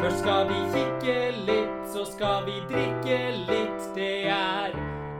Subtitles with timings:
[0.00, 3.16] Først skal vi kikke litt, så skal vi drikke
[3.50, 3.82] litt.
[3.92, 4.72] Det er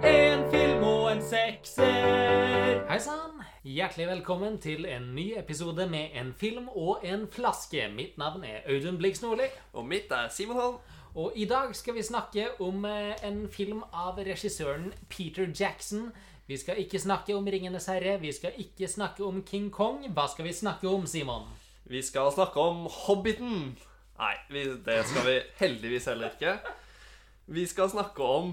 [0.08, 2.78] en film og en sekser.
[2.88, 3.42] Hei sann!
[3.60, 7.90] Hjertelig velkommen til en ny episode med en film og en flaske.
[7.92, 9.50] Mitt navn er Audun Blix Nordli.
[9.76, 10.80] Og mitt er Simon Holm.
[11.12, 16.08] Og i dag skal vi snakke om eh, en film av regissøren Peter Jackson.
[16.48, 20.08] Vi skal ikke snakke om Ringenes herre, vi skal ikke snakke om King Kong.
[20.08, 21.52] Hva skal vi snakke om, Simon?
[21.84, 23.76] Vi skal snakke om Hobbiten.
[24.20, 24.34] Nei,
[24.84, 26.58] det skal vi heldigvis heller ikke.
[27.48, 28.50] Vi skal snakke om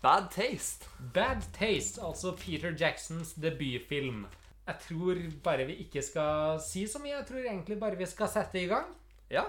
[0.00, 0.88] Bad Taste.
[1.14, 4.22] Bad Taste, altså Peter Jacksons debutfilm.
[4.66, 7.18] Jeg tror bare vi ikke skal si så mye.
[7.18, 8.88] Jeg tror egentlig bare vi skal sette i gang.
[9.30, 9.44] Ja.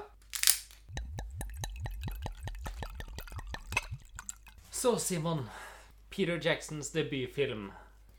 [4.72, 5.46] Så, Simon.
[6.10, 7.72] Peter Jacksons debutfilm,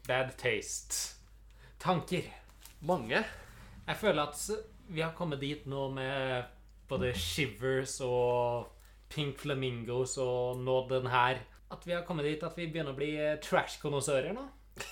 [0.08, 1.18] Bad Taste.
[1.80, 2.32] Tanker.
[2.80, 3.24] Mange.
[3.86, 4.50] Jeg føler at
[4.88, 6.44] vi har kommet dit nå med
[6.92, 8.68] både Shivers og
[9.12, 11.40] Pink Flamingos og nå den her.
[11.72, 14.48] At vi har kommet dit at vi begynner å bli trash-konnoissører nå.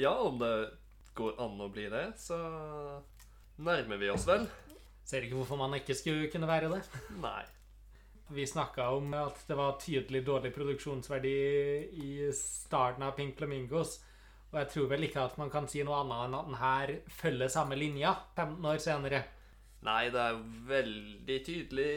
[0.00, 0.52] Ja, om det
[1.18, 2.36] går an å bli det, så
[3.60, 4.46] nærmer vi oss vel.
[5.04, 6.78] Ser ikke hvorfor man ikke skulle kunne være det.
[7.20, 7.42] Nei.
[8.30, 11.34] Vi snakka om at det var tydelig dårlig produksjonsverdi
[12.04, 13.96] i starten av Pink Flamingos.
[14.52, 16.94] Og jeg tror vel ikke at man kan si noe annet enn at den her
[17.18, 19.20] følger samme linja 15 år senere.
[19.86, 21.92] Nei, det er veldig tydelig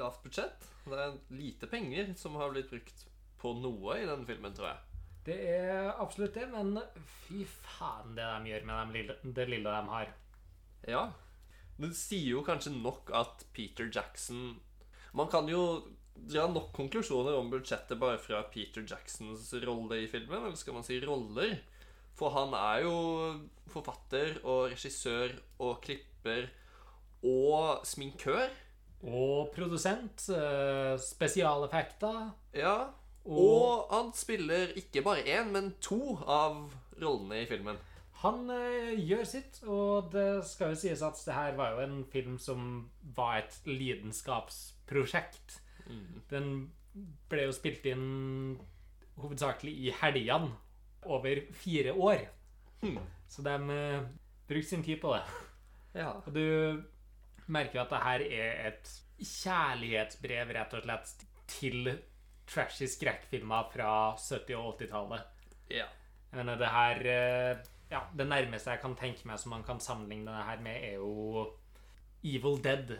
[0.00, 0.68] lavt budsjett.
[0.86, 3.04] Det er lite penger som har blitt brukt
[3.40, 4.86] på noe i den filmen, tror jeg.
[5.26, 6.78] Det er absolutt det, men
[7.26, 10.12] fy faen det de gjør med dem lille, det lille de har.
[10.88, 11.04] Ja.
[11.80, 14.58] Det sier jo kanskje nok at Peter Jackson
[15.16, 15.62] Man kan jo
[16.28, 20.86] dra nok konklusjoner om budsjettet bare fra Peter Jacksons rolle i filmen, eller skal man
[20.86, 21.56] si roller?
[22.16, 22.96] For han er jo
[23.72, 25.32] forfatter og regissør
[25.64, 26.50] og klipper
[27.24, 28.48] og sminkør.
[29.02, 30.28] Og produsent.
[30.28, 32.30] eh, Spesialeffekter.
[32.54, 32.74] Ja.
[33.24, 36.70] Og, Og han spiller ikke bare én, men to av
[37.02, 37.76] rollene i filmen.
[38.20, 39.62] han eh, gjør sitt.
[39.64, 43.60] Og det skal jo sies at det her var jo en film som var et
[43.66, 45.60] lidenskapsprosjekt.
[46.30, 46.70] Den
[47.30, 48.58] ble jo spilt inn
[49.20, 50.52] hovedsakelig i helgene
[51.06, 52.26] over fire år.
[52.82, 52.98] Mm.
[53.28, 54.02] Så de eh,
[54.48, 55.22] brukte sin tid på det.
[55.94, 56.10] Ja.
[56.26, 56.82] Og du
[57.52, 61.90] merker vi at det her er et kjærlighetsbrev, rett og slett, til
[62.50, 65.46] trashy skrekkfilmer fra 70- og 80-tallet.
[65.70, 65.86] ja.
[66.30, 67.56] Det her eh,
[67.90, 71.00] Ja, det nærmeste jeg kan tenke meg som man kan sammenligne det her med, er
[71.00, 71.48] jo
[72.22, 72.92] Evil Dead.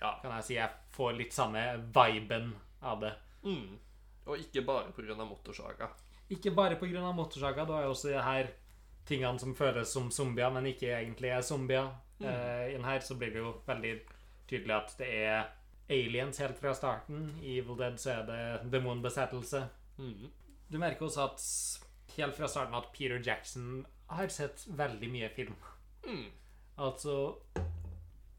[0.00, 0.12] Ja.
[0.22, 0.54] Kan jeg si.
[0.54, 2.52] Jeg får litt samme viben
[2.82, 3.10] av det.
[3.42, 3.74] Mm.
[4.26, 5.16] Og ikke bare pga.
[5.24, 5.90] motorsaga.
[6.30, 7.10] Ikke bare pga.
[7.12, 7.64] motorsaga.
[7.66, 8.52] Da er også det her
[9.10, 11.90] tingene som føles som zombier, men ikke egentlig er zombier.
[12.20, 13.94] Eh, inn her så blir det jo veldig
[14.50, 15.48] tydelig at det er
[15.90, 17.30] aliens helt fra starten.
[17.42, 19.64] I Evil Dead så er det demonbesettelse.
[19.98, 20.28] Mm.
[20.70, 21.46] Du merker også at
[22.16, 25.56] helt fra starten at Peter Jackson har sett veldig mye film.
[26.06, 26.28] Mm.
[26.80, 27.16] Altså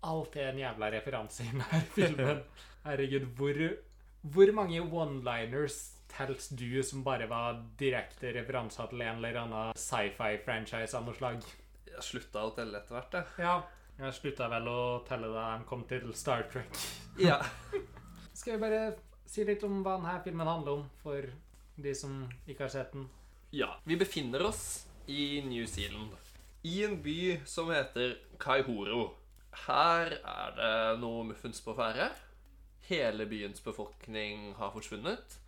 [0.01, 2.39] Alt er en jævla referanse i denne filmen.
[2.87, 3.57] Herregud, hvor,
[4.21, 5.77] hvor mange one-liners
[6.11, 11.43] tels du som bare var direkte referanser til en eller annen sci-fi-franchise av noe slag?
[11.91, 13.45] Jeg slutta å telle etter hvert, jeg.
[13.45, 13.55] Ja.
[14.01, 16.71] Jeg slutta vel å telle da de kom til Star Trek.
[17.21, 17.37] Ja.
[18.33, 18.83] Skal vi bare
[19.27, 21.25] si litt om hva denne filmen handler om, for
[21.81, 23.09] de som ikke har sett den?
[23.51, 23.73] ja.
[23.83, 26.15] Vi befinner oss i New Zealand.
[26.63, 29.09] I en by som heter Kaihoro.
[29.65, 32.07] Her er det noe muffens på ferde.
[32.87, 35.40] Hele byens befolkning har forsvunnet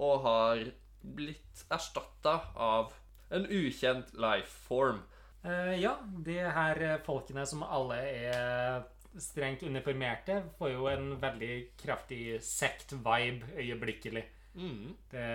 [0.00, 0.64] og har
[1.00, 2.94] blitt erstatta av
[3.30, 5.04] en ukjent life form.
[5.44, 5.94] Eh, ja,
[6.24, 8.82] de her folkene som alle er
[9.18, 14.24] strengt uniformerte, får jo en veldig kraftig sekt-vibe øyeblikkelig.
[14.54, 14.94] Mm.
[15.10, 15.30] Det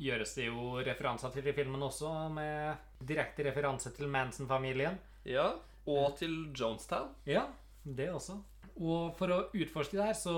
[0.00, 4.98] gjøres det jo referanser til i filmen også, med direkte referanse til Manson-familien.
[5.28, 5.50] Ja.
[5.86, 7.12] Og til Jonestown.
[7.28, 7.46] Ja,
[7.84, 8.38] det også.
[8.80, 10.36] Og for å utforske det her, så,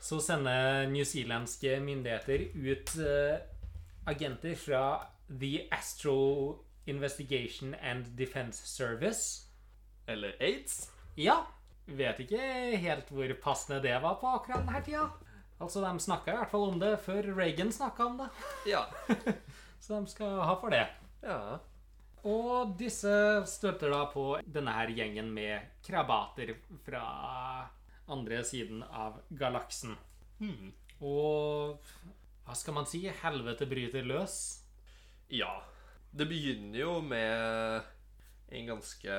[0.00, 3.38] så sender newzealandske myndigheter ut uh,
[4.08, 4.82] agenter fra
[5.28, 6.58] The Astro
[6.88, 9.46] Investigation and Defense Service.
[10.06, 10.90] Eller aids.
[11.18, 11.42] Ja,
[11.86, 12.40] vet ikke
[12.80, 15.08] helt hvor passende det var på akkurat denne tida.
[15.60, 18.28] Altså, De snakka i hvert fall om det før Reagan snakka om det,
[18.70, 18.84] Ja.
[19.82, 20.86] så de skal ha for det.
[21.22, 21.58] ja.
[22.28, 23.10] Og disse
[23.46, 26.50] støtter da på denne her gjengen med krabater
[26.84, 27.02] fra
[28.08, 29.96] andre siden av galaksen.
[30.38, 30.72] Hmm.
[31.04, 31.78] Og
[32.48, 33.02] hva skal man si?
[33.22, 34.38] Helvete bryter løs.
[35.28, 35.58] Ja.
[36.10, 37.82] Det begynner jo med
[38.48, 39.18] en ganske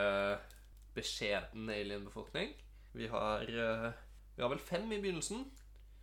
[0.95, 2.55] beskjeden alien-befolkning.
[2.97, 3.91] Vi har eh,
[4.35, 5.45] Vi har vel fem i begynnelsen.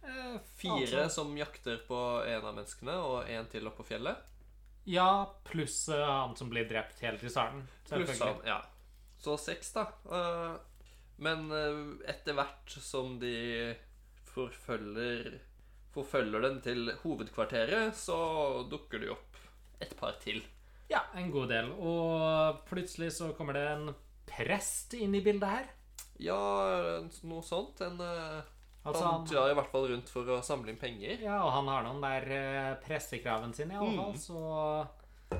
[0.06, 4.22] Eh, Fire som jakter på en av menneskene, og en til oppå på fjellet.
[4.86, 7.66] Ja, pluss eh, han som blir drept helt i starten.
[7.90, 8.60] Pluss han, ja.
[9.18, 9.88] Så seks, da.
[11.22, 11.82] Men eh,
[12.12, 13.74] etter hvert som de
[14.34, 15.38] forfølger
[15.96, 18.16] Forfølger den til hovedkvarteret, så
[18.68, 19.38] dukker det opp
[19.80, 20.42] et par til.
[20.90, 21.70] Ja, en god del.
[21.72, 23.88] Og plutselig så kommer det en
[24.28, 25.70] prest inn i bildet her.
[26.20, 26.36] Ja,
[27.24, 27.80] noe sånt.
[27.86, 28.42] En, eh,
[28.86, 31.18] Altså, han han, drar i hvert fall rundt for å samle inn penger.
[31.24, 34.12] ja, og han har noen der eh, prestekraven sin, i alle fall.
[34.14, 34.20] Mm.
[34.22, 34.42] Så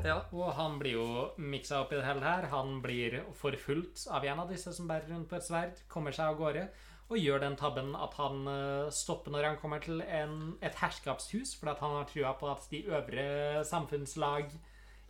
[0.05, 0.21] Ja.
[0.35, 1.07] Og han blir jo
[1.39, 2.49] miksa opp i det hele her.
[2.53, 6.33] Han blir forfulgt av en av disse som bærer rundt på et sverd, kommer seg
[6.33, 6.67] av gårde
[7.07, 11.55] og gjør den tabben at han eh, stopper når han kommer til en, et herskapshus,
[11.59, 13.27] fordi at han har trua på at de øvre
[13.67, 14.51] samfunnslag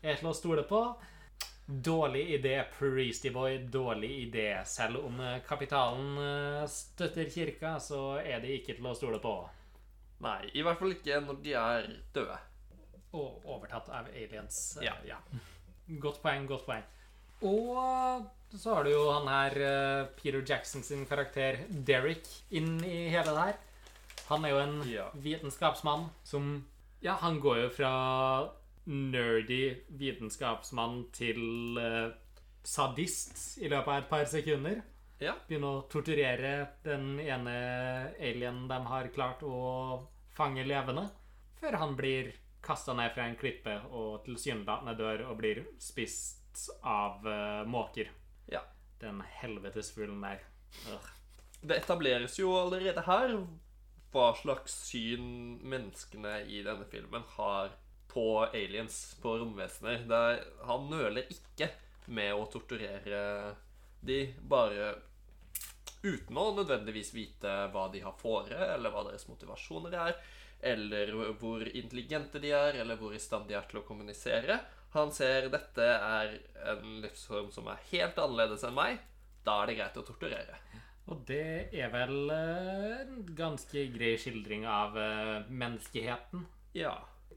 [0.03, 0.83] er til å stole på.
[1.67, 3.57] Dårlig idé, Priesty Boy.
[3.73, 4.51] Dårlig idé.
[4.69, 9.39] Selv om eh, kapitalen eh, støtter kirka, så er de ikke til å stole på.
[10.27, 12.37] Nei, i hvert fall ikke når de er døde.
[13.17, 14.59] Og overtatt av aliens.
[14.85, 14.93] Ja.
[15.09, 15.19] ja.
[16.03, 16.85] Godt poeng, godt poeng.
[17.47, 18.27] Og
[18.57, 23.33] så har du jo han her eh, Peter Jackson sin karakter Derek inn i hele
[23.37, 23.59] det her.
[24.31, 25.09] Han er jo en Ja.
[25.15, 26.65] vitenskapsmann som
[27.05, 27.91] Ja, han går jo fra
[28.87, 32.15] nerdy vitenskapsmann til uh,
[32.67, 34.81] sadist i løpet av et par sekunder.
[35.21, 35.35] Ja.
[35.49, 36.55] Begynne å torturere
[36.85, 37.55] den ene
[38.19, 41.07] alienen de har klart å fange levende,
[41.61, 42.33] før han blir
[42.67, 48.11] kasta ned fra en klippe og tilsynelatende dør og blir spist av uh, måker.
[48.51, 48.65] Ja.
[49.01, 50.43] Den helvetesfuglen der.
[50.91, 51.09] Ør.
[51.67, 53.35] Det etableres jo allerede her
[54.15, 57.75] hva slags syn menneskene i denne filmen har
[58.09, 60.07] på aliens, på romvesener.
[60.09, 61.69] Det er, han nøler ikke
[62.17, 63.21] med å torturere
[64.07, 64.95] de, bare
[66.07, 70.17] uten å nødvendigvis vite hva de har fore, eller hva deres motivasjoner er,
[70.61, 74.59] eller hvor intelligente de er, eller hvor i stand de er til å kommunisere.
[74.97, 76.39] Han ser dette er
[76.73, 79.01] en livsform som er helt annerledes enn meg.
[79.47, 80.61] Da er det greit å torturere.
[81.07, 86.47] Og det er vel eh, en ganske grei skildring av eh, menneskeheten.
[86.75, 86.97] Ja.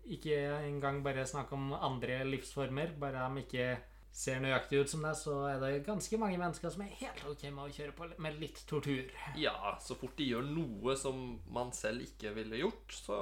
[0.10, 2.96] Ikke engang bare snakk om andre livsformer.
[2.98, 3.68] Bare de ikke
[4.12, 7.46] ser nøyaktig ut som det, så er det ganske mange mennesker som er helt ok
[7.50, 9.12] med å kjøre på med litt tortur.
[9.40, 13.20] Ja, så fort de gjør noe som man selv ikke ville gjort, så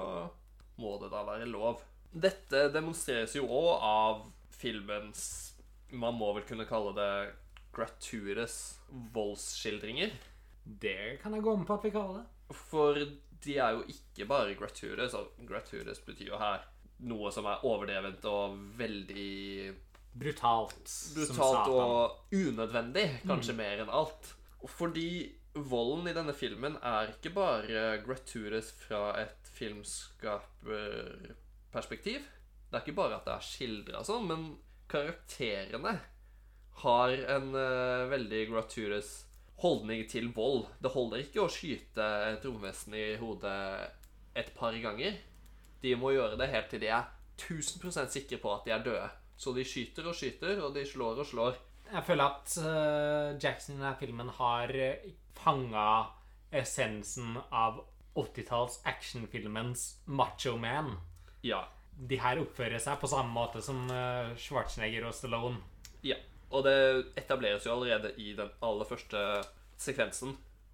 [0.82, 1.84] må det da være lov.
[2.12, 4.24] Dette demonstreres jo òg av
[4.58, 5.22] filmens
[5.92, 7.12] Man må vel kunne kalle det
[7.76, 8.80] Gratures
[9.16, 10.16] voldsskildringer.
[10.66, 12.56] Det kan jeg gå med på at vi kaller det.
[12.68, 12.98] For
[13.46, 15.14] de er jo ikke bare Gratures.
[15.14, 16.66] og Gratuitous betyr jo her
[17.08, 19.74] noe som er overdrevent og veldig
[20.18, 21.14] Brutalt.
[21.16, 24.36] brutalt og unødvendig, kanskje mer enn alt.
[24.68, 32.20] Fordi volden i denne filmen er ikke bare gratuitous fra et filmskaperperspektiv.
[32.68, 34.42] Det er ikke bare at det er skildra sånn, men
[34.92, 35.94] karakterene
[36.84, 39.10] har en uh, veldig gratuitous
[39.62, 40.66] holdning til vold.
[40.84, 43.62] Det holder ikke å skyte et romvesen i hodet
[44.38, 45.14] et par ganger.
[45.82, 47.04] De må gjøre det helt til de er
[47.38, 49.10] 1000 sikre på at de er døde.
[49.38, 51.58] Så de skyter og skyter, og de slår og slår.
[51.88, 54.74] Jeg føler at eh, Jackson i denne filmen har
[55.38, 55.88] fanga
[56.58, 57.80] essensen av
[58.18, 60.96] 80-talls actionfilmens Macho Man.
[61.46, 61.62] Ja.
[61.98, 65.62] De her oppfører seg på samme måte som eh, Schwarzenegger og Stallone.
[66.04, 66.18] ja.
[66.48, 66.78] Og det
[67.20, 69.20] etableres jo allerede i den aller første
[69.76, 70.30] sekvensen,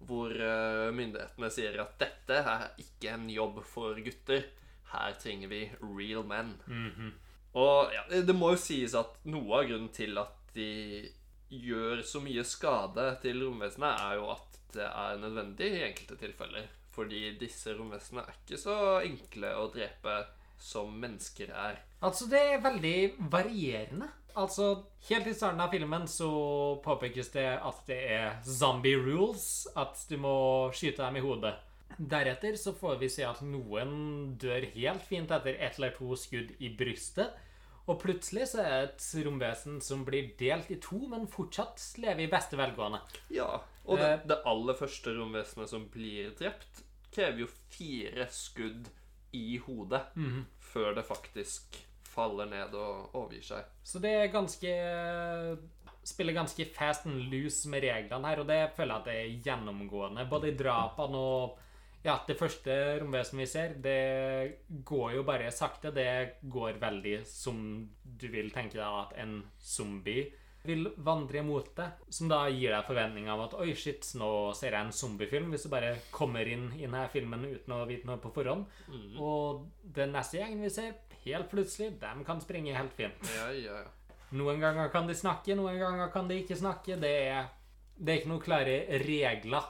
[0.06, 4.44] hvor eh, myndighetene sier at dette er ikke en jobb for gutter.
[4.92, 6.52] Her trenger vi real men.
[7.54, 10.70] Og ja, det det må jo sies at noe av grunnen til at de
[11.54, 16.66] gjør så mye skade til romvesenet, er jo at det er nødvendig i enkelte tilfeller.
[16.94, 20.18] Fordi disse romvesenene er ikke så enkle å drepe
[20.58, 21.80] som mennesker er.
[22.04, 22.98] Altså, det er veldig
[23.32, 24.10] varierende.
[24.34, 26.28] Altså, Helt i starten av filmen så
[26.84, 29.66] påpekes det at det er zombie rules.
[29.76, 30.36] At du må
[30.74, 31.54] skyte dem i hodet.
[31.98, 36.54] Deretter så får vi se at noen dør helt fint etter ett eller to skudd
[36.58, 37.34] i brystet.
[37.86, 42.30] Og plutselig så er et romvesen som blir delt i to, men fortsatt lever i
[42.32, 43.02] beste velgående.
[43.30, 44.26] Ja, og det, Eh.
[44.26, 46.82] det aller første romvesenet som blir drept,
[47.12, 48.88] krever jo fire skudd
[49.32, 50.00] i hodet
[50.60, 53.64] før det faktisk faller ned og overgir seg.
[53.84, 54.74] Så det er ganske
[56.04, 59.38] Spiller ganske fast and loose med reglene her, og det føler jeg at det er
[59.46, 60.26] gjennomgående.
[60.28, 61.54] Både i drapene og
[62.04, 64.00] Ja, det første romvesenet vi ser, det
[64.84, 65.92] går jo bare sakte.
[65.94, 67.58] Det går veldig som
[68.04, 70.26] du vil tenke deg at en zombie
[70.64, 74.72] vil vandre imot deg, som da gir deg forventning av at oi, shit, nå ser
[74.72, 78.16] jeg en zombiefilm, hvis du bare kommer inn i denne filmen uten å vite noe
[78.20, 78.64] på forhånd.
[78.88, 79.18] Mm.
[79.20, 80.94] Og den neste gjengen vi ser,
[81.26, 83.28] helt plutselig, dem kan springe helt fint.
[83.36, 84.20] Ja, ja, ja.
[84.34, 86.96] Noen ganger kan de snakke, noen ganger kan de ikke snakke.
[87.00, 87.50] Det er,
[88.00, 89.68] det er ikke noen klare regler.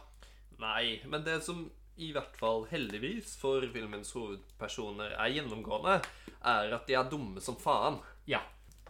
[0.62, 6.00] Nei, men det som i hvert fall heldigvis for filmens hovedpersoner er gjennomgående,
[6.44, 8.00] er at de er dumme som faen.
[8.30, 8.42] Ja.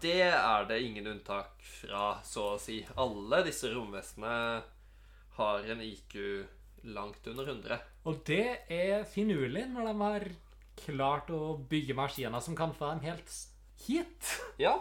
[0.03, 2.81] Det er det ingen unntak fra, så å si.
[3.01, 4.63] Alle disse romvesenene
[5.39, 6.17] har en IQ
[6.93, 7.79] langt under 100.
[8.05, 10.27] Og det er finurlig når de har
[10.85, 13.39] klart å bygge maskiner som kan få dem helt
[13.87, 14.35] hit.
[14.61, 14.77] Ja.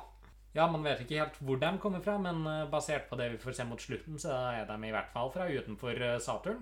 [0.53, 3.39] Ja, man vet ikke helt hvor de kommer fra, men eh, basert på det vi
[3.41, 6.59] får se mot slutten, så er de i hvert fall fra utenfor eh, Saturn.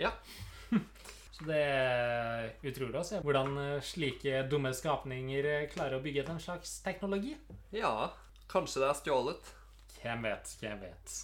[0.00, 0.14] Ja.
[1.36, 6.24] Så det er utrolig å se hvordan eh, slike dumme skapninger eh, klarer å bygge
[6.32, 7.34] en slags teknologi.
[7.76, 8.12] Ja,
[8.48, 9.50] kanskje det er stjålet.
[9.98, 11.16] Hvem vet, hvem vet.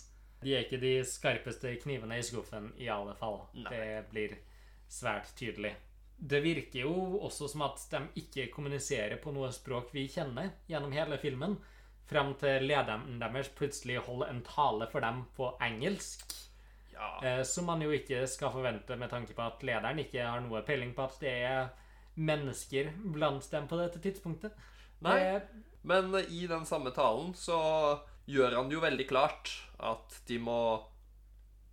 [0.42, 3.40] De er ikke de skarpeste knivene i skuffen, i alle fall.
[3.56, 3.72] Nei.
[3.72, 4.36] Det blir
[4.92, 5.72] svært tydelig.
[6.22, 10.92] Det virker jo også som at de ikke kommuniserer på noe språk vi kjenner gjennom
[10.94, 11.56] hele filmen,
[12.06, 16.34] fram til lederen deres plutselig holder en tale for dem på engelsk.
[17.02, 17.22] Ja.
[17.28, 20.62] Eh, som man jo ikke skal forvente med tanke på at lederen ikke har noe
[20.66, 21.70] peiling på at det er
[22.22, 24.52] mennesker blant dem på dette tidspunktet.
[25.02, 25.18] Nei.
[25.18, 25.48] Det-
[25.82, 27.58] Men i den samme talen så
[28.28, 30.84] gjør han det jo veldig klart at de må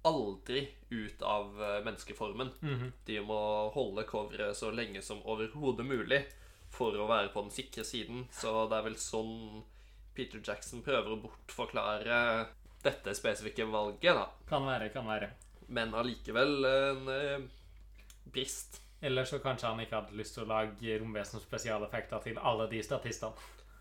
[0.06, 2.52] aldri ut av menneskeformen.
[2.62, 2.80] menneskeformen.
[2.80, 2.92] -hmm.
[3.06, 6.26] De må holde coveret så lenge som overhodet mulig
[6.70, 8.28] for å være på den sikre siden.
[8.32, 9.64] Så det er vel sånn
[10.16, 12.48] Peter Jackson prøver å bortforklare
[12.84, 14.28] dette spesifikke valget, da.
[14.50, 15.30] Kan være, kan være.
[15.70, 17.40] Men allikevel en eh,
[18.34, 18.82] brist.
[19.02, 22.82] Eller så kanskje han ikke hadde lyst til å lage romvesenets spesialeffekter til alle de
[22.84, 23.32] statistene.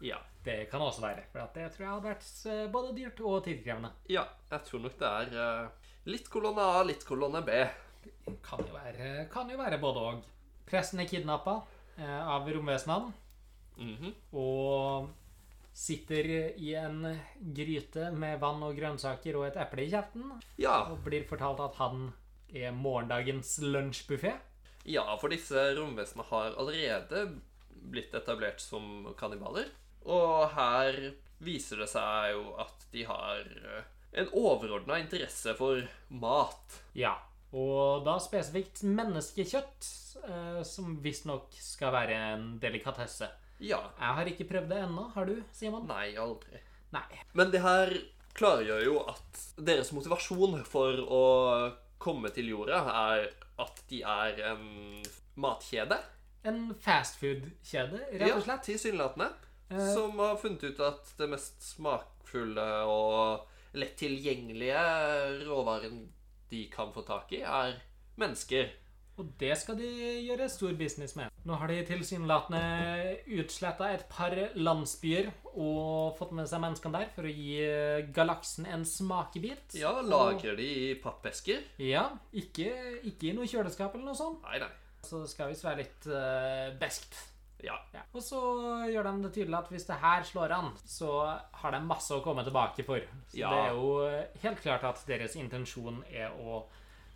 [0.00, 0.19] Ja.
[0.45, 1.25] Det kan også være.
[1.33, 3.90] For det tror jeg hadde vært eh, både dyrt og tidkrevende.
[4.09, 4.23] ja.
[4.50, 7.57] Jeg tror nok det er eh, litt kolonne A, litt kolonne B.
[8.47, 10.23] Kan jo være, kan jo være både og.
[10.69, 11.59] Presten er kidnappa
[11.99, 13.12] eh, av romvesenene
[13.78, 14.14] Mhm.
[14.35, 15.09] og
[15.78, 16.26] sitter
[16.58, 17.04] i en
[17.54, 20.32] gryte med vann og grønnsaker og et eple i kjeften.
[20.58, 20.88] Ja.
[20.90, 22.11] Og blir fortalt at han
[22.49, 24.35] er morgendagens lunsjbuffé.
[24.88, 27.26] ja, for disse romvesenene har allerede
[27.92, 29.68] blitt etablert som kannibaler.
[30.08, 30.99] Og her
[31.44, 36.78] viser det seg jo at de har eh, en overordna interesse for mat.
[36.99, 37.18] Ja.
[37.52, 39.90] Og da spesifikt menneskekjøtt,
[40.25, 43.28] eh, som visstnok skal være en delikatesse.
[43.59, 43.81] Ja.
[43.99, 45.09] Jeg har ikke prøvd det ennå.
[45.15, 45.87] Har du, Simon?
[45.91, 46.61] Nei, aldri.
[46.95, 47.23] Nei.
[47.37, 47.93] Men det her
[48.38, 51.25] klargjør jo at deres motivasjon for å
[51.99, 53.27] komme til jorda er
[53.59, 54.69] at de er en
[55.43, 55.99] matkjede.
[56.47, 58.61] En fastfood-kjede, rett og slett.
[58.61, 59.33] Ja, tilsynelatende.
[59.69, 59.88] Eh.
[59.95, 64.85] Som har funnet ut at det mest smakfulle og lett tilgjengelige
[65.45, 66.07] råvaren
[66.49, 67.77] de kan få tak i, er
[68.19, 68.71] mennesker.
[69.19, 69.89] Og det skal de
[70.29, 71.33] gjøre stor business med.
[71.49, 72.61] Nå har de tilsynelatende
[73.41, 77.57] utsletta et par landsbyer og fått med seg menneskene der for å gi
[78.15, 79.75] galaksen en smakebit.
[79.81, 81.65] Ja, lagrer de i pappesker?
[81.83, 82.71] Ja, ikke,
[83.11, 84.45] ikke i noe kjøleskap eller noe sånt.
[84.47, 84.71] Nei, nei.
[85.03, 87.19] Så det skal visst være litt uh, beskt.
[87.65, 87.75] Ja.
[87.95, 88.05] Ja.
[88.15, 88.39] Og så
[88.87, 91.11] gjør de det tydelig at hvis det her slår an, så
[91.59, 93.03] har de masse å komme tilbake for.
[93.33, 93.51] Så Ja.
[93.51, 96.61] det er jo eh, helt klart at deres intensjon er å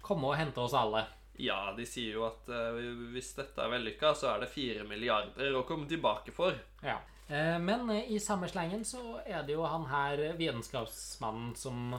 [0.03, 1.05] komme og hente oss alle.
[1.41, 2.77] Ja, de sier jo at uh,
[3.15, 6.57] hvis dette er vellykka, så er det fire milliarder å komme tilbake for.
[6.85, 6.99] Ja.
[7.29, 11.95] Eh, Men eh, i samme slengen så er det jo han her vitenskapsmannen som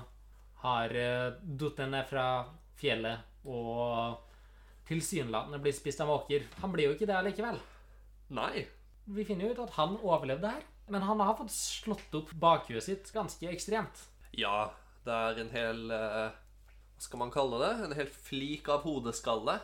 [0.64, 2.28] har uh, datt ned fra
[2.80, 4.22] fjellet og
[4.88, 6.46] tilsynelatende blir spist av måker.
[6.62, 7.60] Han blir jo ikke det likevel.
[8.36, 8.68] Nei.
[9.04, 12.86] Vi finner jo ut at han overlevde her, men han har fått slått opp bakhuet
[12.86, 14.06] sitt ganske ekstremt.
[14.36, 14.72] Ja,
[15.04, 16.43] det er en hel eh, Hva
[17.04, 17.72] skal man kalle det?
[17.86, 19.60] En hel flik av hodeskalle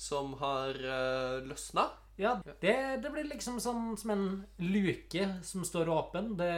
[0.00, 1.86] som har uh, løsna.
[2.20, 4.26] Ja, det, det blir liksom sånn som en
[4.60, 6.34] luke som står åpen.
[6.38, 6.52] Det,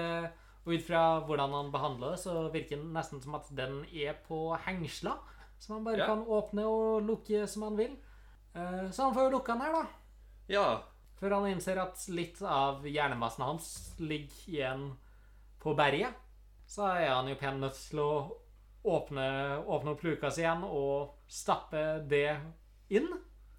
[0.65, 4.19] og ut fra hvordan han behandler det, så virker det nesten som at den er
[4.27, 5.17] på hengsla.
[5.59, 6.07] Så man bare Ja.
[6.13, 7.97] kan åpne og lukke som han vil.
[8.55, 9.87] Uh, Så han får jo lukka den her, da.
[10.49, 10.69] Ja.
[11.19, 14.85] Før han innser at litt av hjernemassen hans ligger igjen
[15.59, 16.15] på berget.
[16.69, 18.13] Så er han jo pen nødt til å
[18.95, 19.27] åpne,
[19.67, 22.41] åpne opp luka si igjen og stappe det
[22.91, 23.09] inn.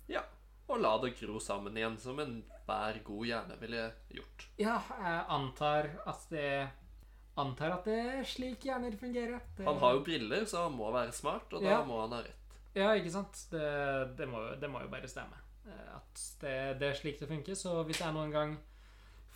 [0.09, 0.23] ja.
[0.69, 4.43] Og la det gro sammen igjen, som enhver god hjerne ville gjort.
[4.61, 6.49] Ja, jeg antar at det
[7.39, 9.39] Antar at det er slik hjerner fungerer.
[9.55, 11.83] Det, Han har jo briller, så han må være smart, og da Ja.
[11.87, 12.57] må han ha rett.
[12.75, 13.45] Ja, ikke sant?
[13.49, 15.37] Det, det, må, det må jo bare stemme.
[15.65, 17.55] Eh, At det, det er slik det funker.
[17.55, 18.57] Så hvis jeg noen gang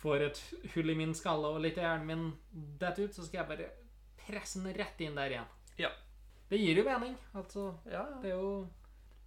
[0.02, 0.42] får et
[0.74, 2.26] hull i min skalle og litt i hjernen min
[2.78, 3.70] detter ut, så skal jeg bare
[4.26, 5.50] pressen rett inn der igjen.
[5.80, 5.90] Ja.
[6.50, 7.14] Det gir jo mening.
[7.34, 8.68] Altså, Ja, det er jo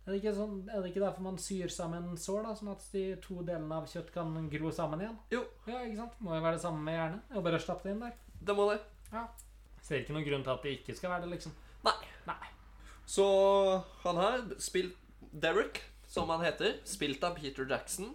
[0.07, 2.53] er det, sånn, er det ikke derfor man syr sammen sår, da?
[2.55, 5.17] Sånn at de to delene av kjøtt kan gro sammen igjen?
[5.33, 5.41] Jo.
[5.67, 6.13] Ja, ikke sant?
[6.23, 7.23] Må jo være det samme med hjernen.
[7.27, 8.13] Er bare stappe det inn der.
[8.39, 8.79] det må det.
[9.83, 11.57] Ser ikke noen grunn til at det ikke skal være det, liksom.
[11.83, 11.97] Nei.
[12.29, 12.53] Nei.
[13.07, 13.25] Så
[14.05, 14.95] han her, spilt
[15.31, 18.13] Derek, som han heter, spilt av Peter Jackson,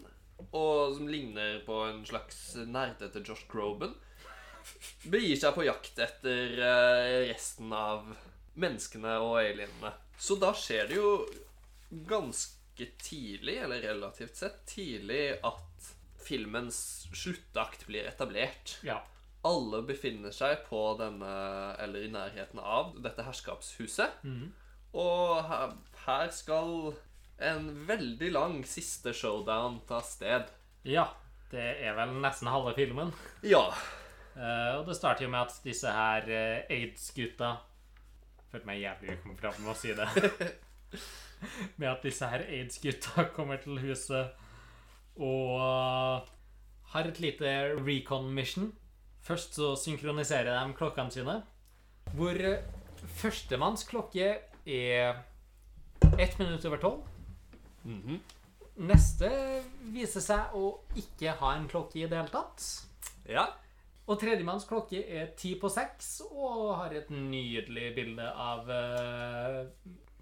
[0.53, 3.93] og som ligner på en slags nerdete Josh Groban,
[5.11, 8.11] begir seg på jakt etter eh, resten av
[8.61, 9.92] menneskene og alienene.
[10.19, 11.12] Så da skjer det jo
[12.09, 15.92] ganske tidlig, eller relativt sett tidlig, at
[16.23, 18.76] filmens sluttakt blir etablert.
[18.87, 19.00] Ja.
[19.47, 21.33] Alle befinner seg på denne,
[21.83, 24.23] eller i nærheten av, dette herskapshuset.
[24.23, 24.52] Mm.
[24.92, 26.92] Og her, her skal
[27.42, 30.52] en veldig lang siste showdown ta sted.
[30.87, 31.09] ja.
[31.52, 33.11] Det er vel nesten halve filmen.
[33.45, 33.66] Ja.
[34.37, 37.51] Eh, og det starter jo med at disse her eh, aids-gutta
[38.53, 40.07] Følte meg jævlig ukomfortabel med å si det.
[41.81, 44.37] med at disse her aids-gutta kommer til huset
[45.17, 46.31] og eh,
[46.93, 48.71] har et lite recon-mission.
[49.25, 51.39] Først så synkroniserer de klokkene sine.
[52.12, 52.37] Hvor
[53.23, 54.29] førstemanns klokke
[54.67, 55.23] er
[56.19, 57.03] ett minutt over tolv.
[57.85, 58.21] Mhm.
[58.89, 59.29] Neste
[59.93, 62.65] viser seg å ikke ha en klokke i det hele tatt.
[63.29, 63.47] Ja.
[64.11, 69.61] Og tredjemanns klokke er ti på seks og har et nydelig bilde av uh,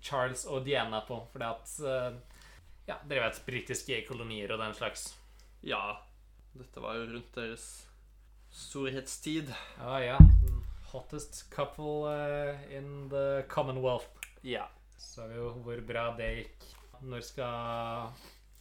[0.05, 1.23] Charles og Diana på.
[1.33, 2.41] Fordi at uh,
[2.91, 5.13] Ja, dere vet britiske kolonier og den slags.
[5.63, 6.01] Ja.
[6.57, 7.67] Dette var jo rundt deres
[8.51, 9.53] storhetstid.
[9.79, 10.19] Ja, ja.
[10.91, 14.11] Hottest couple uh, in the Commonwealth.
[14.43, 14.67] Ja.
[15.01, 16.67] Så jo hvor bra det gikk.
[17.01, 18.11] Når skal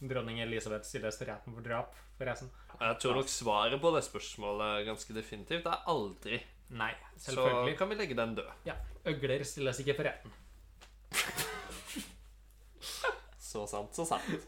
[0.00, 2.52] dronning Elisabeth stilles til retten for drap, forresten?
[2.80, 6.38] Jeg tror nok svaret på det spørsmålet ganske definitivt er aldri.
[6.70, 7.74] Nei, selvfølgelig.
[7.74, 8.54] Så kan vi legge den død.
[8.68, 8.76] Ja,
[9.10, 10.30] Øgler stilles ikke for retten.
[13.50, 14.44] Så sant, så sant.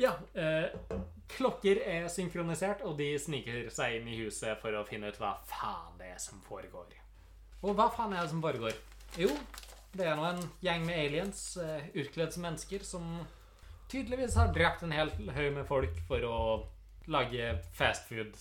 [0.00, 0.72] Ja, eh,
[1.30, 5.36] klokker er synkronisert, og de sniker seg inn i huset for å finne ut hva
[5.46, 6.96] faen det er som foregår.
[7.62, 8.74] Og hva faen er det som foregår?
[9.20, 9.28] Jo,
[9.94, 13.20] det er nå en gjeng med aliens, eh, utkledd som mennesker, som
[13.92, 16.36] tydeligvis har drept en hel haug med folk for å
[17.10, 18.36] lage fast food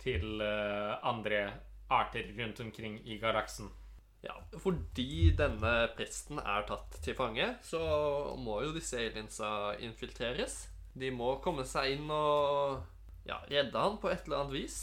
[0.00, 1.42] til eh, andre
[1.92, 3.68] arter rundt omkring i galaksen.
[4.24, 7.80] Ja, Fordi denne presten er tatt til fange, så
[8.40, 10.64] må jo disse aliensa infiltreres.
[10.96, 12.80] De må komme seg inn og
[13.28, 14.78] ja, redde han på et eller annet vis.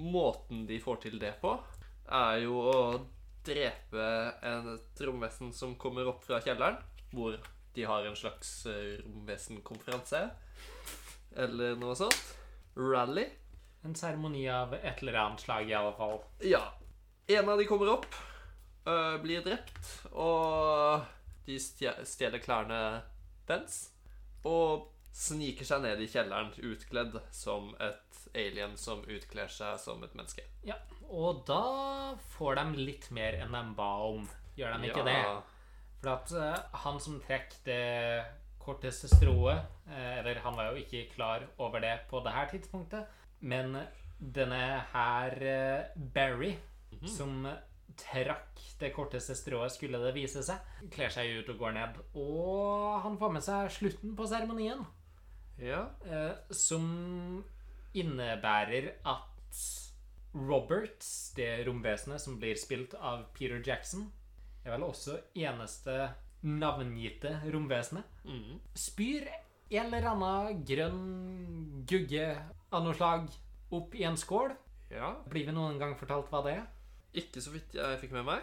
[0.00, 1.52] Måten de får til det på,
[2.10, 2.78] er jo å
[3.44, 4.06] drepe
[4.40, 6.80] et romvesen som kommer opp fra kjelleren,
[7.12, 7.36] hvor
[7.74, 10.22] de har en slags eh, romvesenkonferanse,
[11.44, 12.43] eller noe sånt.
[12.76, 13.26] Rally.
[13.84, 16.18] En seremoni av et eller annet slag, i alle fall.
[16.40, 16.62] Ja.
[17.26, 18.16] En av de kommer opp,
[18.86, 21.04] øh, blir drept, og
[21.46, 22.80] de stjeler klærne
[23.48, 23.90] dens.
[24.44, 30.14] Og sniker seg ned i kjelleren utkledd som et alien som utkler seg som et
[30.16, 30.44] menneske.
[30.66, 30.76] Ja,
[31.08, 34.24] og da får de litt mer enn de ba om.
[34.58, 35.18] Gjør de ikke det?
[36.00, 37.84] For at øh, han som trekker det
[38.64, 43.06] korteste strået eh, Eller han var jo ikke klar over det på det her tidspunktet,
[43.40, 43.76] men
[44.18, 44.60] denne
[44.92, 46.54] her eh, Barry,
[47.06, 47.46] som
[47.98, 51.98] trakk det korteste strået, skulle det vise seg, kler seg ut og går ned.
[52.18, 54.84] Og han får med seg slutten på seremonien.
[55.60, 55.84] Ja.
[56.06, 57.44] Eh, som
[57.94, 59.62] innebærer at
[60.34, 64.08] Robert, det romvesenet som blir spilt av Peter Jackson,
[64.64, 66.08] er vel også eneste
[66.44, 68.60] navngitte romvesenet, mm.
[68.76, 69.28] spyr
[69.74, 71.04] en eller annen grønn
[71.88, 72.28] gugge
[72.70, 73.28] av noe slag
[73.74, 74.54] opp i en skål.
[74.92, 75.14] ja.
[75.30, 76.66] Blir vi noen gang fortalt hva det er?
[77.24, 78.42] Ikke så vidt jeg fikk med meg.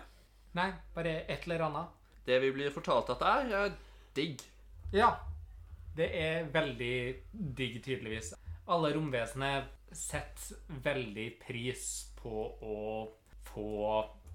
[0.57, 1.99] Nei, bare et eller annet.
[2.25, 3.75] Det vi blir fortalt at det er, er
[4.15, 4.43] digg.
[4.95, 5.11] Ja.
[5.95, 6.95] Det er veldig
[7.31, 8.33] digg, tydeligvis.
[8.71, 11.85] Alle romvesener setter veldig pris
[12.15, 12.77] på å
[13.51, 13.71] få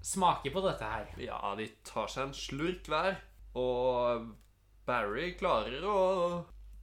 [0.05, 1.09] smake på dette her.
[1.21, 3.17] Ja, de tar seg en slurk hver,
[3.57, 4.27] og
[4.87, 5.97] Barry klarer å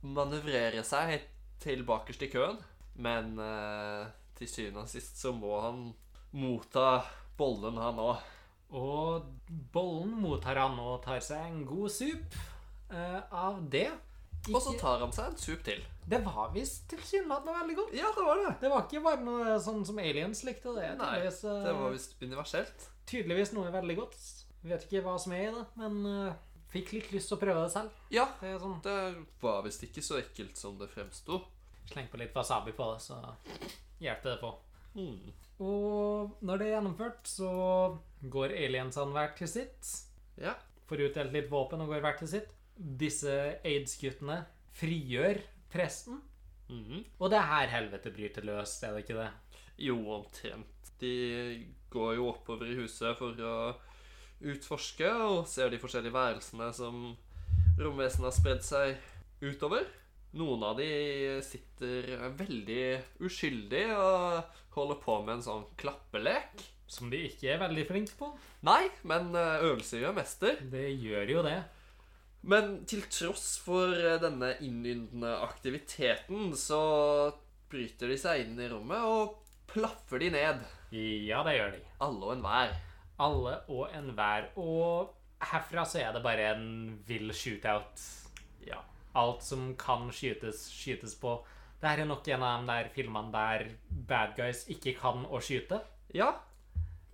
[0.04, 1.30] manøvrere seg helt
[1.64, 2.58] til bakerst i køen.
[3.00, 4.04] Men eh,
[4.38, 5.84] til syvende og sist så må han
[6.34, 7.00] motta
[7.38, 8.30] bollen, han òg.
[8.74, 9.30] Og
[9.74, 12.36] bollen mottar han og tar seg en god sup
[12.90, 13.88] eh, av det.
[14.52, 15.80] Og så tar han seg en sup til.
[16.04, 17.94] Det var visst tilsynelatende veldig godt.
[17.96, 18.50] Ja, det var det.
[18.60, 20.74] Det var ikke bare noe sånn som aliens likte.
[20.76, 22.90] Det, Nei, Det var visst universelt.
[23.08, 24.18] tydeligvis noe veldig godt.
[24.64, 26.42] Vet ikke hva som er i det, men eh,
[26.74, 28.02] fikk litt lyst til å prøve det selv.
[28.14, 28.98] Ja, Det er sånn, det
[29.42, 31.40] var visst ikke så ekkelt som det fremsto.
[31.90, 33.20] Sleng på litt wasabi på det, så
[34.02, 34.52] hjelper det på.
[34.94, 35.32] Mm.
[35.64, 37.50] Og når det er gjennomført, så
[38.34, 39.90] går aliensene hver til sitt.
[40.40, 40.56] Ja.
[40.88, 42.50] Får utdelt litt våpen og går hver til sitt.
[42.74, 44.40] Disse aids-guttene
[44.74, 45.38] frigjør
[45.72, 46.22] presten.
[46.68, 47.04] Mm.
[47.20, 49.30] Og det er her helvete bryter løs, er det ikke det?
[49.84, 50.92] Jo, omtrent.
[51.02, 51.14] De
[51.92, 53.56] går jo oppover i huset for å
[54.52, 57.04] utforske og ser de forskjellige værelsene som
[57.80, 58.96] romvesenet har spredd seg
[59.44, 59.86] utover.
[60.34, 60.88] Noen av de
[61.46, 62.84] sitter veldig
[63.22, 66.64] uskyldig og holder på med en sånn klappelek.
[66.90, 68.28] Som de ikke er veldig flinke på.
[68.66, 70.58] Nei, men eh, øvelse gjør mester.
[70.70, 71.56] Det gjør jo det.
[72.44, 76.82] Men til tross for eh, denne innyndende aktiviteten, så
[77.72, 79.38] bryter de seg inn i rommet og
[79.70, 80.60] plaffer de ned.
[80.92, 81.80] Ja, det gjør de.
[82.04, 82.76] Alle og enhver.
[83.18, 84.48] Alle og enhver.
[84.56, 85.12] Og
[85.44, 88.00] herfra så er det bare en vill shootout.
[88.66, 88.80] Ja.
[89.14, 91.36] Alt som kan skytes, skytes på.
[91.80, 93.66] Dette er nok en av de der filmene der
[94.08, 95.82] bad guys ikke kan å skyte
[96.14, 96.30] Ja,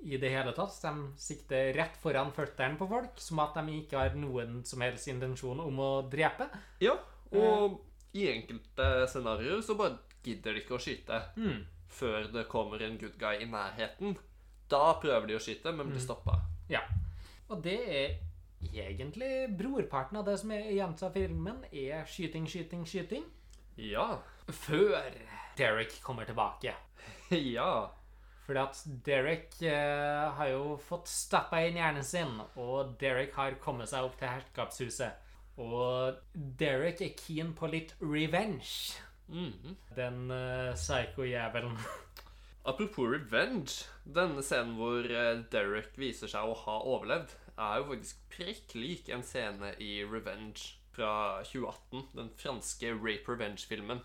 [0.05, 0.77] i det hele tatt.
[0.81, 5.09] De sikter rett foran føttene på folk, som at de ikke har noen som helst
[5.09, 6.49] intensjon om å drepe.
[6.81, 6.97] ja.
[7.33, 7.81] Og
[8.15, 11.65] i enkelte scenarioer så bare gidder de ikke å skyte Mm.
[11.89, 14.17] før det kommer en good guy i nærheten.
[14.70, 16.38] Da prøver de å skyte, men blir stoppa.
[16.70, 16.83] Ja.
[17.50, 18.18] Og det er
[18.70, 23.24] egentlig brorparten av det som er gjemt av filmen, er skyting, skyting, skyting.
[23.80, 24.20] Ja.
[24.50, 25.00] Før
[25.59, 26.74] Derek kommer tilbake.
[27.56, 27.72] ja.
[28.46, 33.90] Fordi at Derek eh, har jo fått stappa inn hjernen sin, og Derek har kommet
[33.90, 35.28] seg opp til herskapshuset.
[35.61, 38.98] Og Derek er keen på litt revenge.
[39.30, 39.76] Mhm.
[39.96, 41.78] Den eh, psycho-jævelen.
[42.68, 43.87] Apropos revenge.
[44.05, 49.11] Denne scenen hvor eh, Derek viser seg å ha overlevd, er jo faktisk prikk lik
[49.12, 52.09] en scene i Revenge fra 2018.
[52.16, 54.03] Den franske rape revenge-filmen.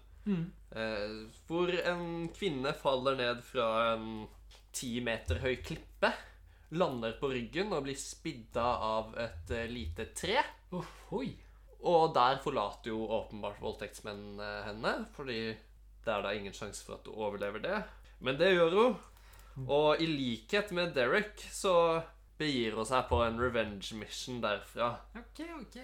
[0.76, 4.26] Eh, hvor en kvinne faller ned fra en
[4.76, 6.12] ti meter høy klippe.
[6.76, 10.39] Lander på ryggen og blir spidda av et eh, lite tre.
[10.76, 10.88] Oh,
[11.86, 15.39] Og der forlater jo åpenbart voldtektsmenn eh, henne, fordi
[16.06, 17.78] det er da ingen sjanse for at du overlever det.
[18.19, 18.97] Men det gjør hun.
[19.71, 22.04] Og i likhet med Derek så
[22.39, 24.95] begir hun seg på en revenge mission derfra.
[25.15, 25.80] OK, OK.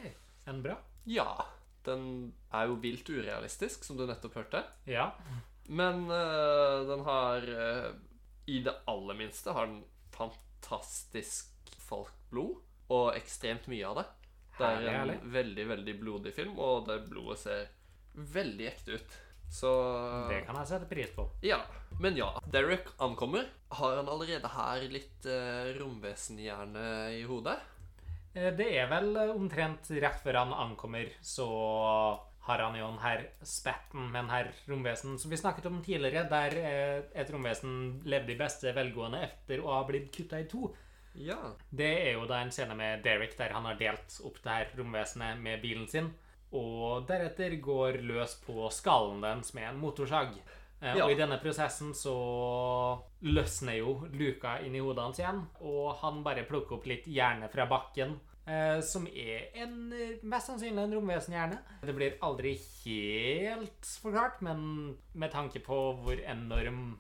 [0.52, 0.76] En bra?
[1.08, 1.46] Ja,
[1.88, 4.64] den er jo vilt urealistisk, som du nettopp hørte.
[4.90, 5.12] Ja.
[5.72, 7.92] Men eh, den har eh,
[8.52, 12.60] I det aller minste har den fantastisk folkblod,
[12.92, 14.08] og ekstremt mye av det.
[14.58, 17.70] Det er en veldig, veldig blodig film, og det blodet ser
[18.14, 19.16] veldig ekte ut.
[19.52, 19.70] Så
[20.30, 21.26] Det kan jeg sette pris på.
[21.44, 21.60] Ja.
[22.00, 23.50] Men ja, Derek ankommer.
[23.76, 26.86] Har han allerede her litt eh, romvesenhjerne
[27.18, 27.58] i hodet?
[28.34, 31.48] Eh, Det er vel eh, omtrent rett før han ankommer, så
[32.48, 36.24] har han jo en herr spetten med en herr romvesen som vi snakket om tidligere,
[36.32, 40.72] der eh, et romvesen levde i beste velgående etter å ha blitt kutta i to.
[41.20, 41.38] Ja.
[41.70, 44.72] Det er jo da en scene med Derek der han har delt opp det her
[44.80, 46.14] romvesenet med bilen sin,
[46.54, 50.34] og deretter går løs på skallen dens med en motorsag.
[50.82, 51.06] Eh, Ja.
[51.06, 56.24] Og i denne prosessen så løsner jo luka inn i hodet hans igjen, og han
[56.24, 58.20] bare plukker opp litt hjerne fra bakken.
[58.48, 61.60] Eh, som er en, eh, mest sannsynlig en romvesenhjerne.
[61.86, 66.98] Det blir aldri helt forklart, men med tanke på hvor enorm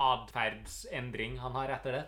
[0.00, 2.04] atferdsendring han har etter det,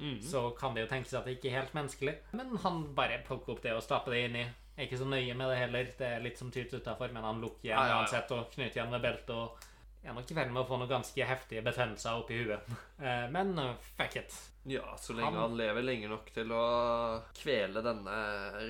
[0.00, 0.20] Mhm.
[0.22, 2.16] så kan det jo tenkes at det ikke er helt menneskelig.
[2.32, 4.46] Men han bare plukker opp det og stapper det inni.
[4.76, 5.84] Er ikke så nøye med det heller.
[5.98, 8.00] Det er litt som tyt utafor, men han lukker igjen Ja, ja, ja.
[8.02, 9.30] uansett og knyter igjen med beltet.
[9.30, 9.70] og
[10.04, 12.66] er nok i ferd med å få noen ganske heftige betennelser oppi huet.
[13.04, 14.34] Eh, Men eh, fuck it.
[14.64, 18.18] Ja, så lenge Han- han lever lenge nok til å kvele denne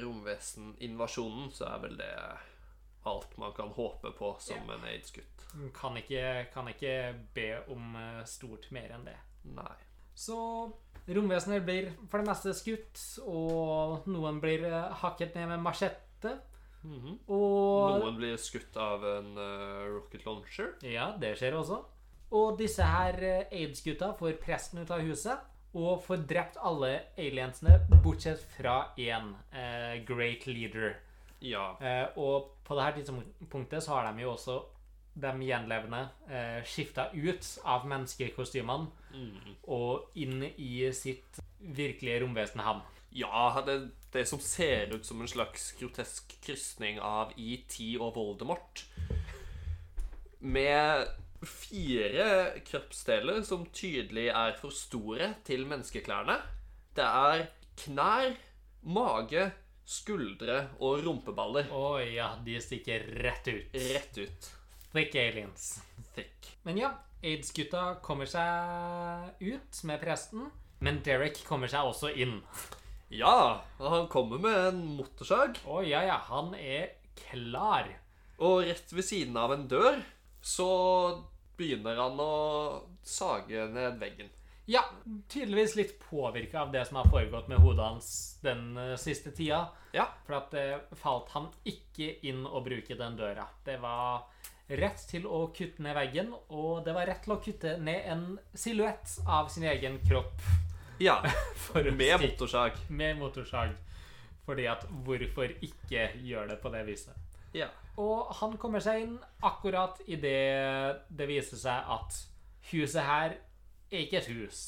[0.03, 2.11] romveseninvasjonen, så er vel det
[3.07, 5.45] alt man kan håpe på som en aids-gutt.
[5.75, 5.97] Kan
[6.55, 6.95] kan ikke
[7.35, 9.17] be om eh, stort mer enn det.
[9.45, 9.75] Nei.
[10.15, 10.39] Så
[11.09, 16.39] romvesener blir for det meste skutt, og noen blir eh, hakket ned med machette.
[16.85, 17.17] -hmm.
[17.33, 20.75] Og Noen blir skutt av en uh, rocket launcher.
[20.87, 21.81] Ja, det skjer også.
[22.35, 27.81] Og disse her eh, aids-gutta får presten ut av huset og får drept alle aliensene
[28.03, 30.97] bortsett fra én, uh, Great Leader.
[31.45, 31.73] Ja.
[31.81, 34.61] Uh, og på det her tidspunktet så har de jo også
[35.15, 39.53] de gjenlevende eh, skifta ut av menneskekostymene mm.
[39.71, 42.83] og inn i sitt virkelige romvesen han.
[43.15, 43.77] Ja, det,
[44.13, 48.83] det som ser ut som en slags grotesk krysning av ET og Voldemort.
[50.43, 51.07] Med
[51.45, 56.41] fire kroppsdeler som tydelig er for store til menneskeklærne.
[56.95, 57.47] Det er
[57.85, 58.35] knær,
[58.83, 59.47] mage,
[59.85, 61.71] skuldre og rumpeballer.
[61.71, 63.81] Å ja, de stikker rett ut.
[63.95, 64.53] Rett ut.
[64.95, 65.83] Thick aliens.
[66.15, 66.53] Thick.
[66.63, 70.45] Men ja, aids-gutta kommer seg ut med presten.
[70.79, 72.37] Men Derek kommer seg også inn.
[73.11, 75.59] Ja, han kommer med en motorsag.
[75.67, 76.93] Å ja, ja, han er
[77.25, 77.91] klar.
[78.39, 79.99] Og rett ved siden av en dør
[80.45, 80.71] så
[81.59, 82.33] begynner han å
[83.03, 84.31] sage ned veggen.
[84.67, 84.85] Ja,
[85.29, 89.67] tydeligvis litt påvirka av det som har foregått med hodet hans den eh, siste tida.
[89.93, 90.07] Ja.
[90.25, 93.45] For at det falt han ikke inn å bruke den døra.
[93.65, 94.25] Det var
[94.69, 98.25] rett til å kutte ned veggen, og det var rett til å kutte ned en
[98.57, 100.41] silhuett av sin egen kropp.
[101.03, 101.21] Ja,
[101.75, 102.81] med motorsag.
[102.89, 103.77] med motorsag.
[104.45, 107.17] Fordi at hvorfor ikke gjøre det på det viset?
[107.57, 107.69] Ja.
[108.01, 112.17] Og han kommer seg inn akkurat idet det viser seg at
[112.73, 113.41] huset her er
[114.03, 114.61] ikke et hus.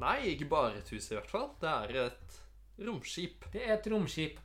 [0.00, 1.50] Nei, ikke bare et hus i hvert fall.
[1.60, 2.38] Det er et
[2.86, 3.44] romskip.
[3.52, 4.38] Det er et romskip.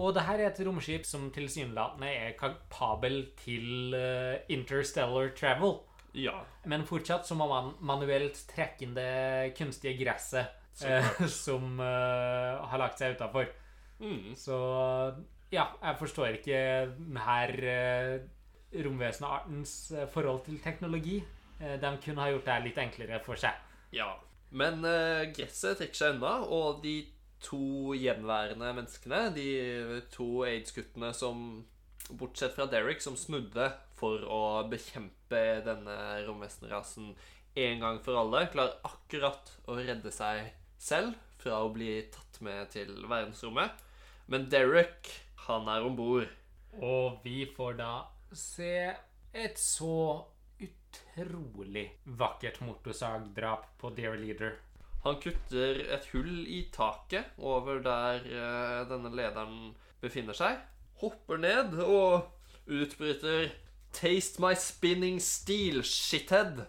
[0.00, 5.82] Og det her er et romskip som tilsynelatende er kapabel til eh, interstellar travel.
[6.16, 6.38] Ja.
[6.68, 12.80] Men fortsatt så må man manuelt trekke inn det kunstige gresset eh, som eh, har
[12.80, 13.52] lagt seg utafor.
[14.00, 14.32] Mm.
[14.36, 14.56] Så
[15.52, 16.58] ja, jeg forstår ikke
[16.96, 17.34] denne
[17.68, 18.24] uh,
[18.72, 21.20] romvesenartens forhold til teknologi.
[21.62, 23.56] Eh, de kunne ha gjort det litt enklere for seg.
[23.94, 24.12] ja.
[24.52, 27.06] Men eh, gresset trekker seg unna, og de
[27.40, 29.46] to gjenværende menneskene, de
[30.12, 31.62] to aids-guttene som
[32.12, 35.94] Bortsett fra Derek, som snudde for å bekjempe denne
[36.26, 37.14] romvesenrasen
[37.62, 42.68] en gang for alle, klarer akkurat å redde seg selv fra å bli tatt med
[42.74, 43.72] til verdensrommet.
[44.28, 45.08] Men Derek,
[45.46, 46.28] han er om bord.
[46.76, 47.94] Og vi får da
[48.36, 48.92] se
[49.32, 49.96] et så
[50.92, 54.52] utrolig vakkert motorsagdrap på Dear Leader.
[55.02, 60.60] Han kutter et hull i taket over der eh, denne lederen befinner seg.
[61.02, 62.30] Hopper ned og
[62.66, 63.50] utbryter
[63.92, 66.64] 'Taste my spinning steel, shithead'.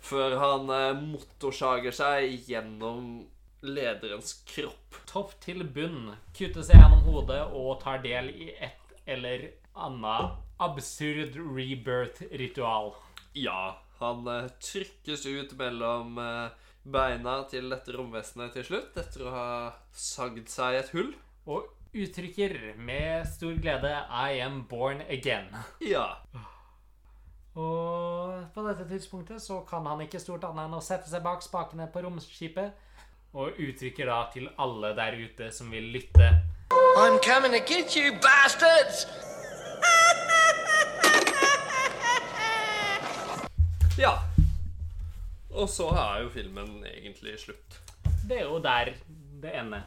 [0.00, 3.26] Før han eh, motorsager seg gjennom
[3.62, 4.96] lederens kropp.
[5.06, 11.36] Topp til bunn, kutter seg gjennom hodet og tar del i et eller annet absurd
[11.36, 12.94] rebirth-ritual.
[13.36, 16.54] Ja, han eh, trykkes ut mellom eh,
[16.88, 19.48] beina til dette romvesenet til slutt, etter å ha
[19.92, 21.10] sagd seg et hull.
[21.44, 25.52] Og uttrykker med stor glede 'I am born again'.
[25.84, 26.16] Ja.
[27.56, 31.44] Og på dette tidspunktet så kan han ikke stort annet enn å sette seg bak
[31.44, 32.72] spakene på romskipet,
[33.36, 36.32] og uttrykker da til alle der ute som vil lytte
[36.96, 39.25] I'm coming to get you, bastards!
[43.96, 44.12] Ja.
[45.56, 47.78] Og så er jo filmen egentlig slutt.
[48.28, 48.92] Det er jo der
[49.40, 49.86] det ender.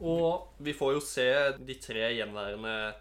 [0.00, 1.26] Og Vi får jo se
[1.60, 2.94] de tre gjenværende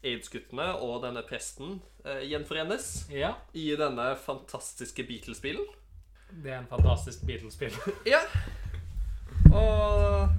[0.00, 1.74] aids-guttene og denne presten
[2.06, 5.66] eh, gjenforenes ja, i denne fantastiske Beatles-bilen.
[6.30, 7.76] det er en fantastisk Beatles-spill.
[8.14, 8.22] Ja.
[9.52, 10.30] Og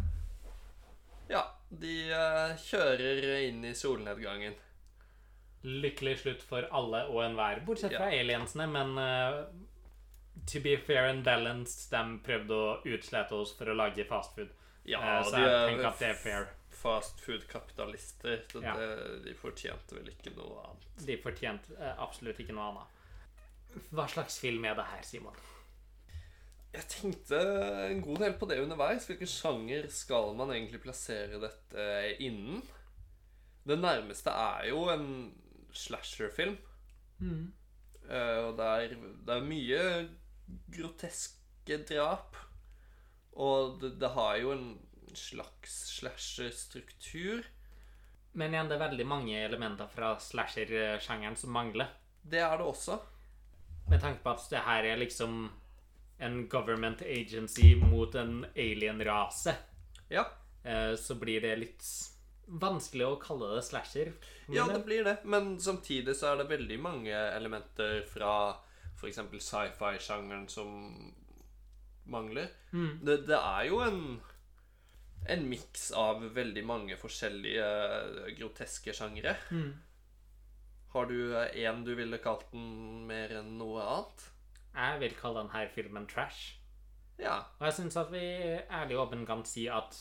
[1.30, 4.58] Ja, de eh, kjører inn i solnedgangen.
[5.63, 8.21] Lykkelig slutt for alle og enhver, bortsett fra Ja.
[8.24, 9.43] aliensene, men uh,
[10.50, 14.50] to be fair and balanced, de prøvde å utslette oss for å lage fastfood.
[14.89, 16.47] Ja, uh, så jeg er tenker at det er fair.
[16.82, 18.39] fast food-kapitalister.
[18.63, 18.74] Ja.
[19.21, 21.06] de fortjente vel ikke noe annet.
[21.06, 22.97] De fortjente uh, absolutt ikke noe annet.
[23.93, 25.38] Hva slags film er det her, Simon?
[26.74, 27.38] Jeg tenkte
[27.91, 29.06] en god del på det underveis.
[29.08, 31.86] Hvilken sjanger skal man egentlig plassere dette
[32.24, 32.62] innen?
[33.67, 35.06] Det nærmeste er jo en
[35.78, 36.58] slasherfilm.
[38.12, 38.96] Uh, og det er,
[39.28, 39.84] det er mye
[40.74, 42.36] groteske drap.
[43.40, 44.66] Og det, det har jo en
[45.16, 47.46] slags slasher-struktur.
[48.34, 51.90] Men igjen, det er veldig mange elementer fra slasher-sjangeren som mangler.
[52.24, 53.00] Det er det også.
[53.90, 55.50] Med tanke på at det her er liksom
[56.22, 59.56] en government agency mot en alien-rase,
[60.12, 60.26] Ja.
[60.66, 61.84] uh, så blir det litt
[62.48, 64.12] vanskelig å kalle det slasher.
[64.52, 65.18] Ja, det blir det.
[65.24, 68.34] Men samtidig så er det veldig mange elementer fra
[68.98, 69.22] f.eks.
[69.38, 70.74] sci-fi-sjangeren som
[72.12, 72.52] mangler.
[72.72, 74.04] Det, det er jo en
[75.30, 79.36] en miks av veldig mange forskjellige eh, groteske sjangere.
[80.92, 84.26] Har du én du ville kalt den mer enn noe annet?
[84.76, 86.58] Jeg vil kalle denne filmen trash.
[87.22, 87.38] Ja.
[87.60, 88.24] Og jeg syns at vi
[88.66, 90.00] ærlig og åpen kan si at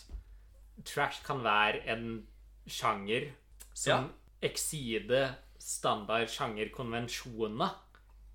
[0.85, 2.27] trash kan være en
[2.71, 3.31] sjanger
[3.75, 4.11] som
[4.43, 7.77] eksider standard sjangerkonvensjoner.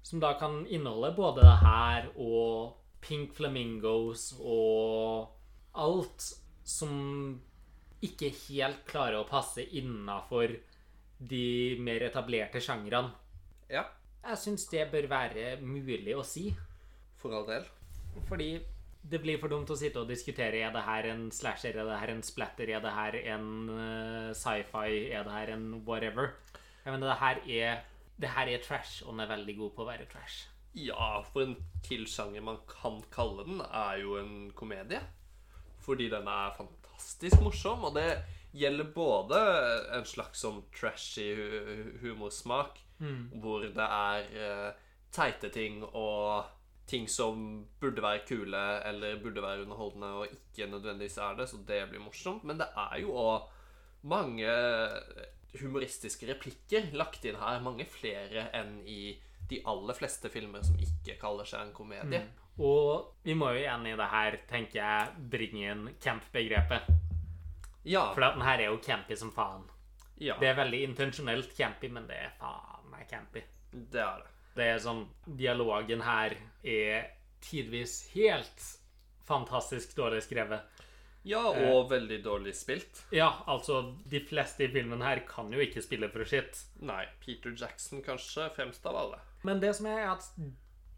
[0.06, 5.32] Som da kan inneholde både det her og Pink Flamingos og
[5.74, 6.30] alt
[6.66, 7.40] som
[8.06, 10.54] ikke helt klarer å passe innafor
[11.18, 13.14] de mer etablerte sjangrene.
[13.72, 13.86] Ja.
[14.26, 16.50] Jeg syns det bør være mulig å si.
[17.22, 17.66] For all del.
[18.30, 18.50] Fordi
[19.10, 22.00] det blir for dumt å sitte og diskutere er det her en slasher, er det
[22.02, 26.34] her en splatter, er det her en eh, sci-fi, er det her en whatever.
[26.86, 27.84] Jeg mener, det her er
[28.16, 30.46] det her er trash, og den er veldig god på å være trash.
[30.76, 35.02] Ja, for en tilsjanger man kan kalle den, er jo en komedie.
[35.84, 38.24] Fordi den er fantastisk morsom, og det
[38.56, 39.40] gjelder både
[39.98, 41.28] en slags sånn trashy
[42.02, 46.48] humorsmak, humorsmak, hvor det er uh, teite ting og
[46.88, 51.58] ting som burde være kule eller burde være underholdende, og ikke nødvendigvis er det, så
[51.68, 52.44] det blir morsomt.
[52.44, 53.52] Men det er jo òg
[54.06, 54.50] mange
[55.60, 57.62] humoristiske replikker lagt inn her.
[57.66, 59.16] Mange flere enn i
[59.50, 62.22] de aller fleste filmer som ikke kaller seg en komedie.
[62.56, 66.88] Og vi må jo igjen i det her, tenker jeg, bringe inn camp-begrepet.
[67.86, 68.08] Ja.
[68.16, 69.68] For den her er jo campy som faen.
[70.18, 73.44] ja Det er veldig intensjonelt campy, men det er faen meg campy.
[73.72, 74.32] det er det.
[74.56, 75.06] Det er sånn
[75.38, 77.10] Dialogen her er
[77.44, 78.68] tidvis helt
[79.28, 80.64] fantastisk dårlig skrevet.
[81.26, 83.00] Ja, og veldig dårlig spilt.
[83.16, 86.60] Ja, altså, de fleste i filmen her kan jo ikke spille for sitt.
[86.86, 89.18] Nei, Peter Jackson kanskje fremst av alle.
[89.46, 90.28] Men det som er, er at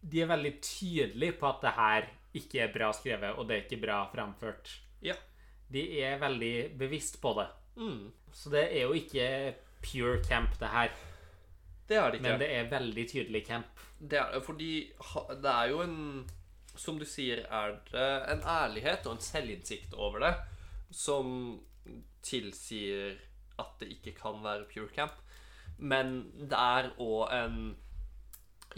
[0.04, 3.63] de er veldig tydelige på at det her ikke er bra skrevet, og det er
[3.65, 4.74] ikke bra framført.
[5.04, 5.15] Ja.
[5.72, 7.48] De er veldig bevisst på det.
[7.80, 10.91] Mm, Så det er jo ikke pure camp, det her.
[11.88, 12.28] Det er det ikke.
[12.28, 13.86] Men det er veldig tydelig camp.
[13.97, 14.71] Det er det, fordi
[15.41, 16.28] det er jo en
[16.78, 20.36] Som du sier, er det en ærlighet og en selvinnsikt over det
[20.93, 21.32] som
[22.21, 23.15] tilsier
[23.58, 25.15] at det ikke kan være pure camp.
[25.78, 27.58] Men det er òg en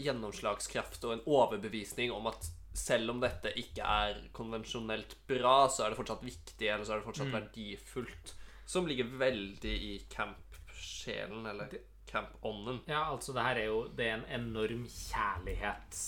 [0.00, 5.92] gjennomslagskraft og en overbevisning om at selv om dette ikke er konvensjonelt bra, så er
[5.92, 8.34] det fortsatt viktig, eller så er det fortsatt verdifullt.
[8.70, 11.74] Som ligger veldig i camp-sjelen, eller
[12.10, 12.80] camp-ånden.
[12.88, 16.00] Ja, altså, det her er jo Det er en enorm kjærlighet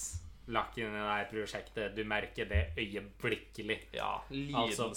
[0.53, 1.95] lagt inn i det her prosjektet.
[1.97, 3.79] Du merker det øyeblikkelig.
[3.95, 4.19] Ja,
[4.59, 4.89] Altså-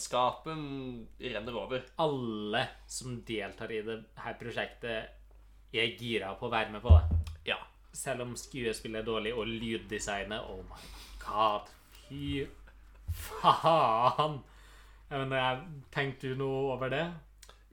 [1.22, 1.82] renner over.
[2.00, 5.06] Alle som deltar i det her prosjektet,
[5.74, 7.18] er gira på å være med på det.
[7.46, 7.58] Ja.
[7.94, 10.82] Selv om skuespillet er dårlig, og lyddesignet Oh my
[11.20, 11.70] god.
[11.92, 12.46] Fy
[13.12, 14.40] faen.
[15.10, 17.06] Jeg mener, jeg tenkte du noe over det?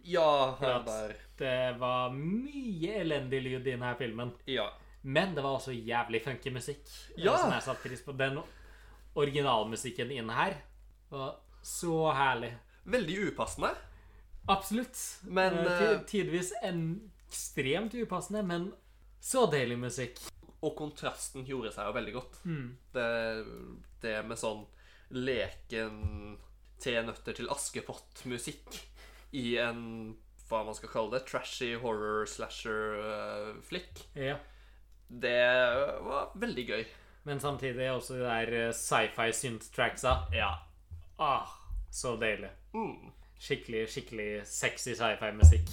[0.05, 1.15] Ja, han der.
[1.39, 4.33] det var mye elendig lyd i denne filmen.
[4.47, 4.69] Ja.
[5.03, 6.83] Men det var også jævlig funky musikk.
[7.17, 7.37] eh, Ja.
[7.37, 8.13] Som jeg satte pris på.
[8.17, 8.39] Den
[9.15, 10.55] originalmusikken inne her
[11.11, 12.53] var så herlig.
[12.85, 13.75] Veldig upassende.
[14.49, 14.99] Absolutt.
[15.23, 18.73] Men, Eh, eh, Tidvis ekstremt upassende, men
[19.21, 20.19] så deilig musikk.
[20.63, 22.39] Og kontrasten gjorde seg jo veldig godt.
[22.45, 22.77] Mm.
[22.93, 23.47] Det,
[24.03, 24.65] det med sånn
[25.11, 26.39] leken
[26.83, 28.81] Tre nøtter til Askepott-musikk
[29.33, 29.81] i en
[30.53, 33.93] hva man skal kalle det, trashy horror-slasher-flick.
[34.21, 34.37] Ja.
[35.09, 35.41] Det
[36.05, 36.85] var veldig gøy.
[37.25, 40.17] Men samtidig også de der eh, sci-fi synth-tracksa.
[40.35, 40.53] Ja.
[41.23, 41.49] Ah,
[41.91, 42.51] så deilig.
[42.75, 43.13] Mm.
[43.43, 45.69] Skikkelig, skikkelig sexy sci-fi-musikk.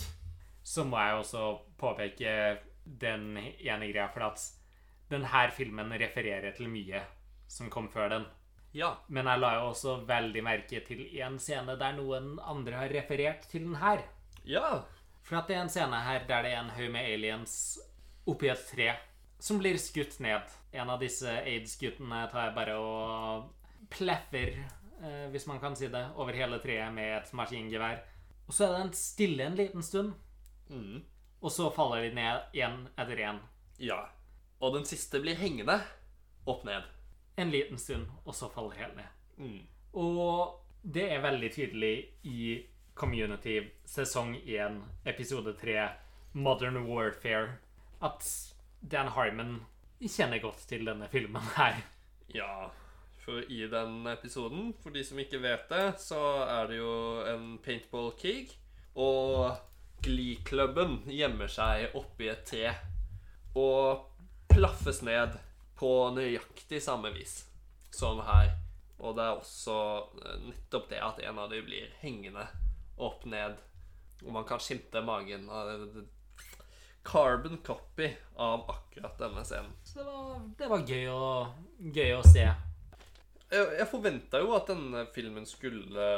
[0.64, 4.40] Så må jeg også påpeke den ene greia, for at
[5.10, 7.02] denne filmen refererer til mye
[7.50, 8.26] som kom før den.
[8.74, 8.98] Ja.
[9.08, 13.48] Men jeg la jo også veldig merke til en scene der noen andre har referert
[13.50, 14.04] til den her.
[14.46, 14.84] Ja.
[15.24, 17.56] For at det er en scene her der det er en haug med aliens
[18.30, 18.92] oppi et tre
[19.40, 20.42] som blir skutt ned.
[20.74, 23.48] En av disse aids-guttene tar jeg bare og
[23.90, 24.52] pleffer,
[25.02, 28.02] eh, hvis man kan si det, over hele treet med et maskingevær.
[28.50, 30.14] Og så er det en stille en liten stund,
[30.70, 31.02] Mm.
[31.42, 33.40] og så faller de ned én etter én.
[33.80, 34.10] Ja.
[34.62, 35.80] Og den siste blir hengende
[36.46, 36.84] opp ned.
[37.40, 39.14] En liten stund, og så faller hele ned.
[39.40, 39.62] Mm.
[40.04, 41.94] Og det er veldig tydelig
[42.28, 42.66] i
[43.00, 45.88] Community sesong 1, episode 3,
[46.34, 47.56] Modern Warfare,
[48.04, 48.28] at
[48.82, 49.62] Dan Harmon
[50.04, 51.80] kjenner godt til denne filmen her.
[52.36, 52.70] Ja,
[53.24, 56.94] for i den episoden, for de som ikke vet det, så er det jo
[57.30, 58.52] en paintball-krig.
[59.00, 59.56] Og
[60.04, 62.74] Glee-klubben gjemmer seg oppi et tre
[63.58, 64.06] og
[64.52, 65.36] plaffes ned
[65.80, 67.44] på nøyaktig samme vis
[67.96, 68.52] som her.
[69.00, 69.76] Og det er også
[70.20, 72.46] eh, nettopp det at en av dem blir hengende
[73.00, 73.56] opp ned.
[74.26, 75.88] Og man kan skimte magen av
[77.08, 79.72] carbon copy av akkurat denne scenen.
[79.88, 81.30] Så det var, det var gøy, å,
[81.96, 82.44] gøy å se.
[83.50, 86.10] Jeg, jeg forventa jo at denne filmen skulle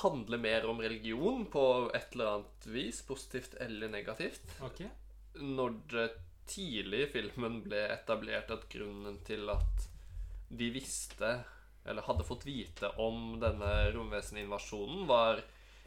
[0.00, 1.64] handle mer om religion på
[1.94, 4.56] et eller annet vis, positivt eller negativt.
[4.64, 4.88] Okay.
[5.36, 6.08] Når det
[6.50, 9.86] tidlig i filmen ble etablert at grunnen til at
[10.50, 11.32] de visste,
[11.86, 15.42] eller hadde fått vite om denne romveseninvasjonen, var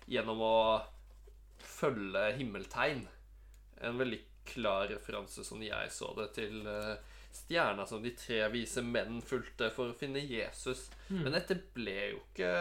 [0.09, 0.55] gjennom å
[1.63, 3.03] følge himmeltegn.
[3.83, 6.95] En veldig klar referanse, som jeg så det, til eh,
[7.33, 10.85] stjerna som de tre vise menn fulgte for å finne Jesus.
[11.09, 11.21] Mm.
[11.25, 12.51] Men dette ble jo ikke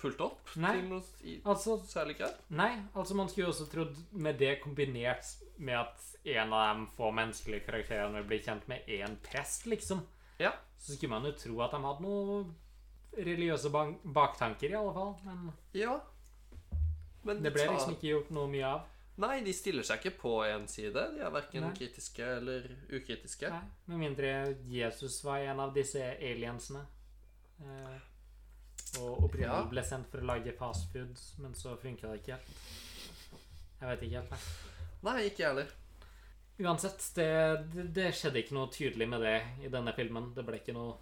[0.00, 0.74] fulgt opp Nei.
[0.78, 2.36] til noe i Altså, særlig grad.
[2.48, 6.06] nei, altså man skulle jo også trodd med det kombinert med at
[6.36, 10.02] en av de få menneskelige karakterene blir kjent med én prest, liksom,
[10.40, 10.52] Ja.
[10.78, 12.44] så skulle man jo tro at de hadde noe
[13.16, 13.70] religiøse
[14.14, 15.14] baktanker, i alle fall.
[15.24, 15.98] Men ja.
[17.24, 17.74] Men det ble tar...
[17.74, 18.86] liksom ikke gjort noe mye av.
[19.20, 20.94] Nei, de stiller seg ikke på én side.
[20.94, 21.74] De er verken Nei.
[21.76, 23.50] kritiske eller ukritiske.
[23.52, 24.30] Nei, Med mindre
[24.72, 26.86] Jesus var en av disse aliensene.
[27.60, 27.98] Eh,
[29.02, 29.64] og opprinnelig Ja.
[29.68, 32.48] ble sendt for å lage fastfood, men så funka det ikke helt.
[33.80, 34.30] Jeg vet ikke helt.
[34.30, 34.40] Nei.
[35.06, 35.76] Nei, ikke jeg heller.
[36.60, 37.28] Uansett, det,
[37.72, 40.32] det, det skjedde ikke noe tydelig med det i denne filmen.
[40.36, 40.98] Det ble ikke noe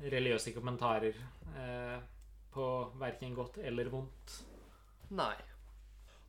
[0.00, 1.16] religiøse kommentarer
[1.56, 1.96] eh,
[2.52, 2.66] på
[3.00, 4.36] verken godt eller vondt.
[5.16, 5.36] Nei.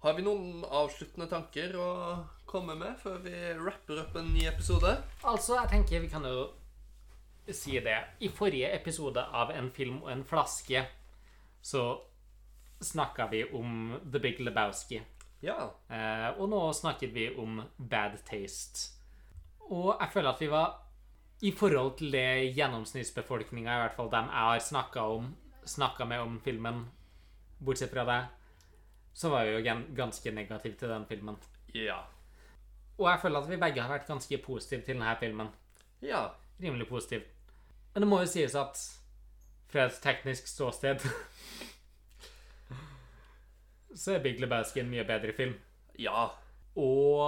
[0.01, 1.89] Har vi noen avsluttende tanker å
[2.49, 4.95] komme med før vi rapper opp en ny episode?
[5.30, 6.47] Altså, jeg tenker vi kan jo
[7.51, 7.99] si det.
[8.24, 10.86] I forrige episode av En film og en flaske
[11.62, 11.84] så
[12.82, 15.01] snakka vi om The Big Lebowski.
[15.42, 15.72] Ja.
[15.89, 18.92] Eh, og nå snakket vi om Bad Taste.
[19.72, 20.78] Og jeg føler at vi var
[21.42, 25.32] I forhold til det gjennomsnittsbefolkninga, i hvert fall dem jeg har snakka om
[25.66, 26.80] Snakka med om filmen,
[27.62, 28.30] bortsett fra deg,
[29.14, 31.36] så var vi jo ganske negative til den filmen.
[31.78, 32.00] Ja.
[32.98, 35.52] Og jeg føler at vi begge har vært ganske positive til denne filmen.
[36.02, 36.30] Ja.
[36.62, 37.22] rimelig positiv.
[37.94, 38.82] Men det må jo sies at
[39.72, 41.06] fra et teknisk ståsted
[43.96, 45.56] så er Big Lebowski en mye bedre film.
[46.00, 46.30] Ja.
[46.80, 47.22] Og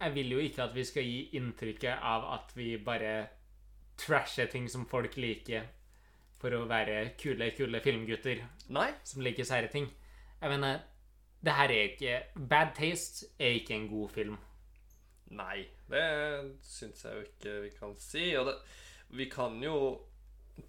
[0.00, 3.14] jeg vil jo ikke at vi skal gi inntrykket av at vi bare
[4.00, 5.66] trasher ting som folk liker,
[6.40, 8.38] for å være kule, kule filmgutter
[8.72, 8.86] Nei.
[9.04, 9.90] som liker sære ting.
[10.40, 10.78] Jeg mener,
[11.44, 14.38] det her er ikke Bad Taste er ikke en god film.
[15.36, 15.66] Nei.
[15.90, 16.06] Det
[16.64, 18.24] syns jeg jo ikke vi kan si.
[18.40, 18.56] Og det,
[19.18, 19.76] vi kan jo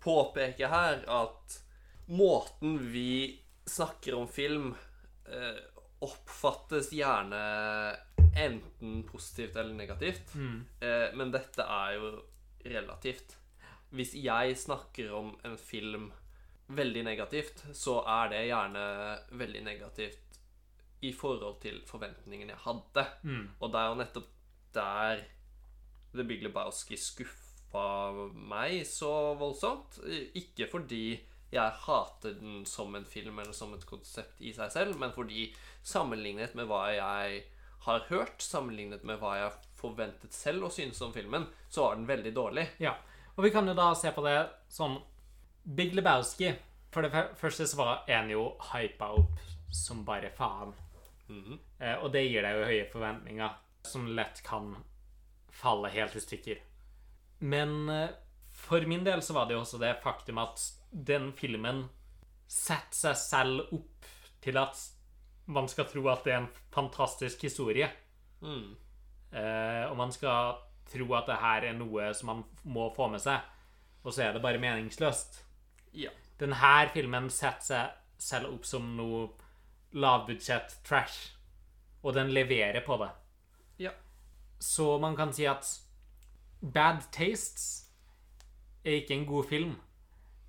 [0.02, 1.58] påpeke her at
[2.12, 3.40] måten vi
[3.72, 4.72] snakker om film,
[5.26, 5.60] eh,
[6.02, 7.42] oppfattes gjerne
[8.36, 10.34] enten positivt eller negativt.
[10.82, 12.12] Eh, men dette er jo
[12.66, 13.38] relativt.
[13.92, 16.12] Hvis jeg snakker om en film
[16.72, 18.84] veldig negativt, så er det gjerne
[19.36, 20.40] veldig negativt
[21.02, 23.06] i forhold til forventningene jeg hadde.
[23.60, 24.30] Og det er jo nettopp
[24.74, 25.24] der
[26.14, 30.00] The Big Lebowski skuffa meg så voldsomt.
[30.38, 31.20] Ikke fordi
[31.52, 35.50] jeg hater den som en film eller som et konsept i seg selv, men fordi
[35.84, 37.44] sammenlignet med hva jeg
[37.86, 42.08] har hørt, sammenlignet med hva jeg forventet selv å synes om filmen, så var den
[42.10, 42.68] veldig dårlig.
[42.84, 42.96] Ja,
[43.36, 44.38] og vi kan jo da se på det
[44.72, 45.00] sånn
[45.62, 46.56] Big Lebowski
[46.92, 50.74] For det første så var en jo hypa opp som bare faen.
[51.80, 53.54] eh, og det gir deg jo høye forventninger,
[53.88, 54.74] som lett kan
[55.62, 56.60] falle helt i stykker.
[57.40, 58.12] Men eh,
[58.52, 60.60] for min del så var det jo også det faktum at
[60.92, 61.86] den filmen
[62.52, 64.10] setter seg selv opp
[64.44, 64.80] til at
[65.52, 67.88] man skal tro at det er en fantastisk historie.
[68.42, 68.76] Mm.
[69.32, 70.60] Eh, og man skal
[70.92, 73.40] tro at det her er noe som man må få med seg,
[74.04, 75.42] og så er det bare meningsløst.
[75.96, 76.12] Ja.
[76.40, 79.28] Denne filmen setter seg selv opp som noe
[79.98, 81.36] lavbudsjett trash,
[82.02, 83.12] og den leverer på det.
[83.88, 83.94] Ja.
[84.60, 85.68] Så man kan si at
[86.62, 87.88] Bad Tastes
[88.84, 89.76] er ikke en god film,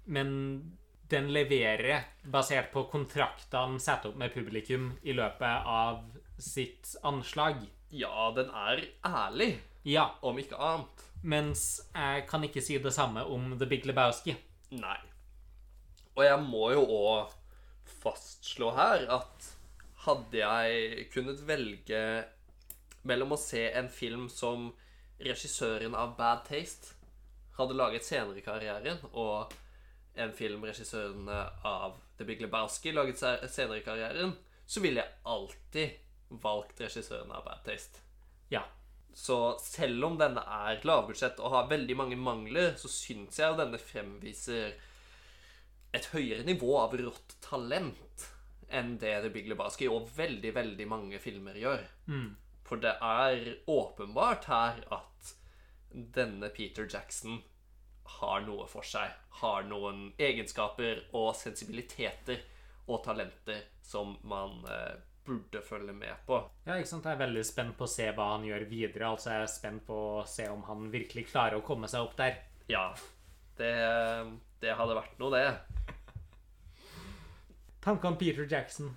[0.05, 0.79] men
[1.13, 6.05] den leverer basert på kontraktene satt opp med publikum i løpet av
[6.41, 7.61] sitt anslag.
[7.93, 11.03] Ja, den er ærlig, Ja, om ikke annet.
[11.23, 14.35] mens jeg kan ikke si det samme om The Big Lebowski.
[14.71, 14.99] Nei.
[16.17, 17.33] Og jeg må jo òg
[18.03, 19.51] fastslå her at
[20.07, 22.25] hadde jeg kunnet velge
[23.05, 24.73] mellom å se en film som
[25.23, 26.95] regissøren av Bad Taste
[27.59, 29.53] hadde laget senere i karrieren, og
[30.15, 34.35] en film regissørene av The Big Lebowski laget se- senere i karrieren,
[34.67, 35.99] så ville jeg alltid
[36.43, 38.01] valgt regissørene av Bad Taste.
[38.53, 38.63] Ja.
[39.15, 43.77] Så selv om denne er lavbudsjett og har veldig mange mangler, så syns jeg denne
[43.81, 44.73] fremviser
[45.93, 48.29] et høyere nivå av rått talent
[48.73, 51.83] enn det The Big Lebowski og veldig, veldig mange filmer gjør.
[52.65, 55.35] For det er åpenbart her at
[55.93, 57.43] denne Peter Jackson
[58.19, 59.13] har noe for seg.
[59.43, 62.43] Har noen egenskaper og sensibiliteter
[62.91, 66.39] og talenter som man eh, burde følge med på.
[66.67, 67.07] Ja, ikke sant?
[67.07, 69.11] Jeg er veldig spent på å se hva han gjør videre.
[69.11, 72.17] Altså, jeg er spent på å se om han virkelig klarer å komme seg opp
[72.19, 72.41] der.
[72.71, 72.89] Ja,
[73.59, 73.75] det,
[74.63, 75.93] det hadde vært noe, det.
[77.83, 78.93] Tanker om Peter Jackson.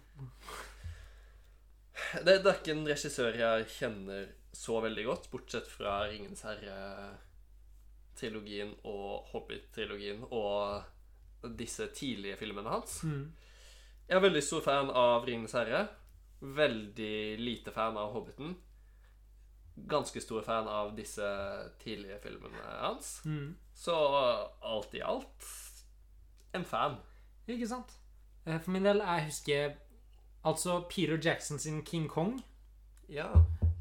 [2.21, 6.45] Det, det er ikke en regissør jeg kjenner så veldig godt, bortsett fra Ringenes
[8.15, 10.83] herre-trilogien og Hobbit-trilogien og
[11.57, 13.01] disse tidlige filmene hans.
[14.07, 15.87] Jeg er veldig stor fan av Ringenes herre.
[16.41, 18.55] Veldig lite fan av Hobbiten.
[19.89, 21.25] Ganske stor fan av disse
[21.83, 23.21] tidlige filmene hans.
[23.75, 23.95] Så
[24.63, 25.49] alt i alt
[26.55, 26.97] en fan.
[27.47, 27.91] Ikke sant?
[28.45, 29.73] Eh, For min del, jeg husker
[30.45, 32.39] Altså, Peter Jackson sin King Kong
[33.09, 33.27] Ja.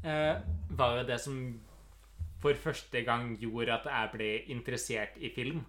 [0.03, 1.61] eh, var jo det som
[2.45, 5.63] for første gang gjorde at jeg ble interessert i film.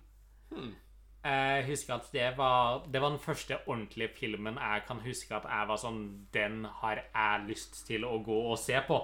[1.26, 5.48] Jeg husker at det var, det var den første ordentlige filmen jeg kan huske at
[5.50, 6.02] jeg var sånn
[6.34, 9.00] Den har jeg lyst til å gå og se på.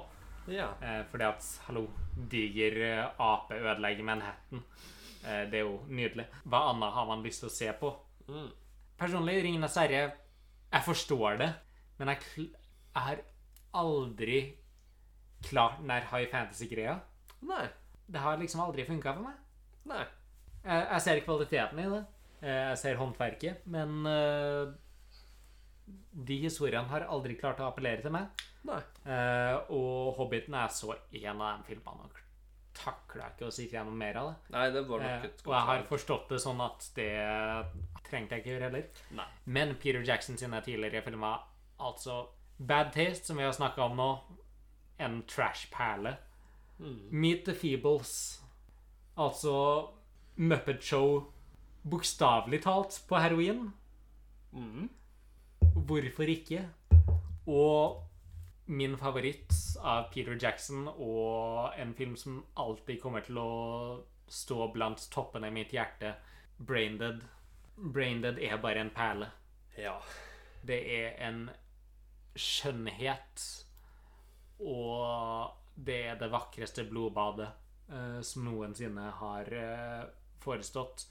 [0.52, 0.68] Ja.
[0.82, 1.86] Eh, fordi at, hallo,
[2.30, 4.62] diger eh, ape ødelegger Manhattan.
[5.24, 6.28] Eh, det er jo nydelig.
[6.44, 7.92] Hva annet har man lyst til å se på?
[8.98, 10.02] Personlig, Ringenes herre,
[10.72, 11.52] jeg forstår det,
[11.98, 12.48] men jeg,
[12.92, 13.22] jeg har
[13.82, 14.42] aldri
[15.42, 17.00] klart den der high fantasy-greia.
[17.49, 17.66] Nei.
[18.12, 19.38] Det har liksom aldri funka for meg.
[19.90, 20.03] Nei.
[20.62, 22.03] Jeg, jeg ser kvaliteten i det.
[22.43, 24.72] Eh, Jeg ser håndverket, men uh,
[26.12, 28.43] de historiene har aldri klart å appellere til meg.
[28.66, 28.80] Nei.
[29.07, 32.18] Uh, og Hobbiten er så en av de filmene og
[32.72, 34.53] takler jeg ikke å sitte gjennom mer av det.
[34.55, 37.11] Nei, det var nok Eh, uh, og jeg har forstått det sånn at det
[38.09, 39.03] trengte jeg ikke gjøre heller.
[39.18, 39.26] Nei.
[39.59, 41.45] Men Peter Jackson sine tidligere filmer,
[41.78, 42.24] altså
[42.59, 44.11] Bad Taste, som vi har snakka om nå,
[45.03, 46.16] en trash-perle.
[46.78, 48.42] Meet the Feebles,
[49.16, 49.88] altså
[50.36, 51.32] Muppet Show,
[51.90, 53.68] bokstavelig talt på heroin.
[54.52, 54.88] Mm.
[55.74, 56.64] Hvorfor ikke?
[57.46, 58.02] Og
[58.66, 63.52] min favoritt av Peter Jackson, og en film som alltid kommer til å
[64.32, 66.14] stå blant toppene i mitt hjerte,
[66.62, 67.22] Braindead.
[67.76, 69.28] Braindead er bare en perle.
[69.76, 69.96] Ja.
[70.66, 71.48] Det er en
[72.38, 73.42] skjønnhet,
[74.62, 77.48] og det er det vakreste blodbadet
[77.92, 80.04] uh, som noensinne har uh,
[80.42, 81.06] forestått.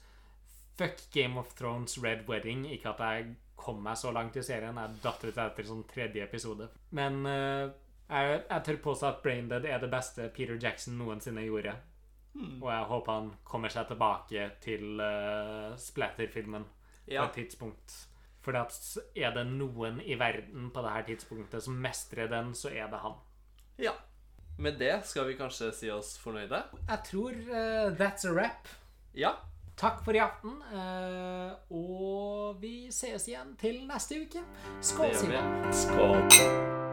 [0.78, 2.66] Fuck Game of Thrones Red Wedding.
[2.72, 4.78] Ikke at jeg kom meg så langt i serien.
[4.78, 6.68] Jeg datt ut etter sånn tredje episode.
[6.96, 7.70] Men uh,
[8.08, 11.76] jeg, jeg tør påstå at Braindead er det beste Peter Jackson noensinne gjorde.
[12.32, 16.64] Og jeg håper han kommer seg tilbake til uh, Splatter-filmen
[17.04, 17.98] på et tidspunkt.
[18.42, 22.88] For er det noen i verden på det her tidspunktet som mestrer den, så er
[22.90, 23.20] det han.
[23.78, 23.92] ja.
[24.62, 26.60] Med det skal vi kanskje si oss fornøyde?
[26.88, 28.70] Jeg tror uh, that's a wrap.
[29.14, 29.32] Ja.
[29.76, 34.44] Takk for i aften, uh, og vi sees igjen til neste uke.
[34.84, 35.16] Skål.
[35.18, 35.52] Simen.
[35.74, 36.91] Skål.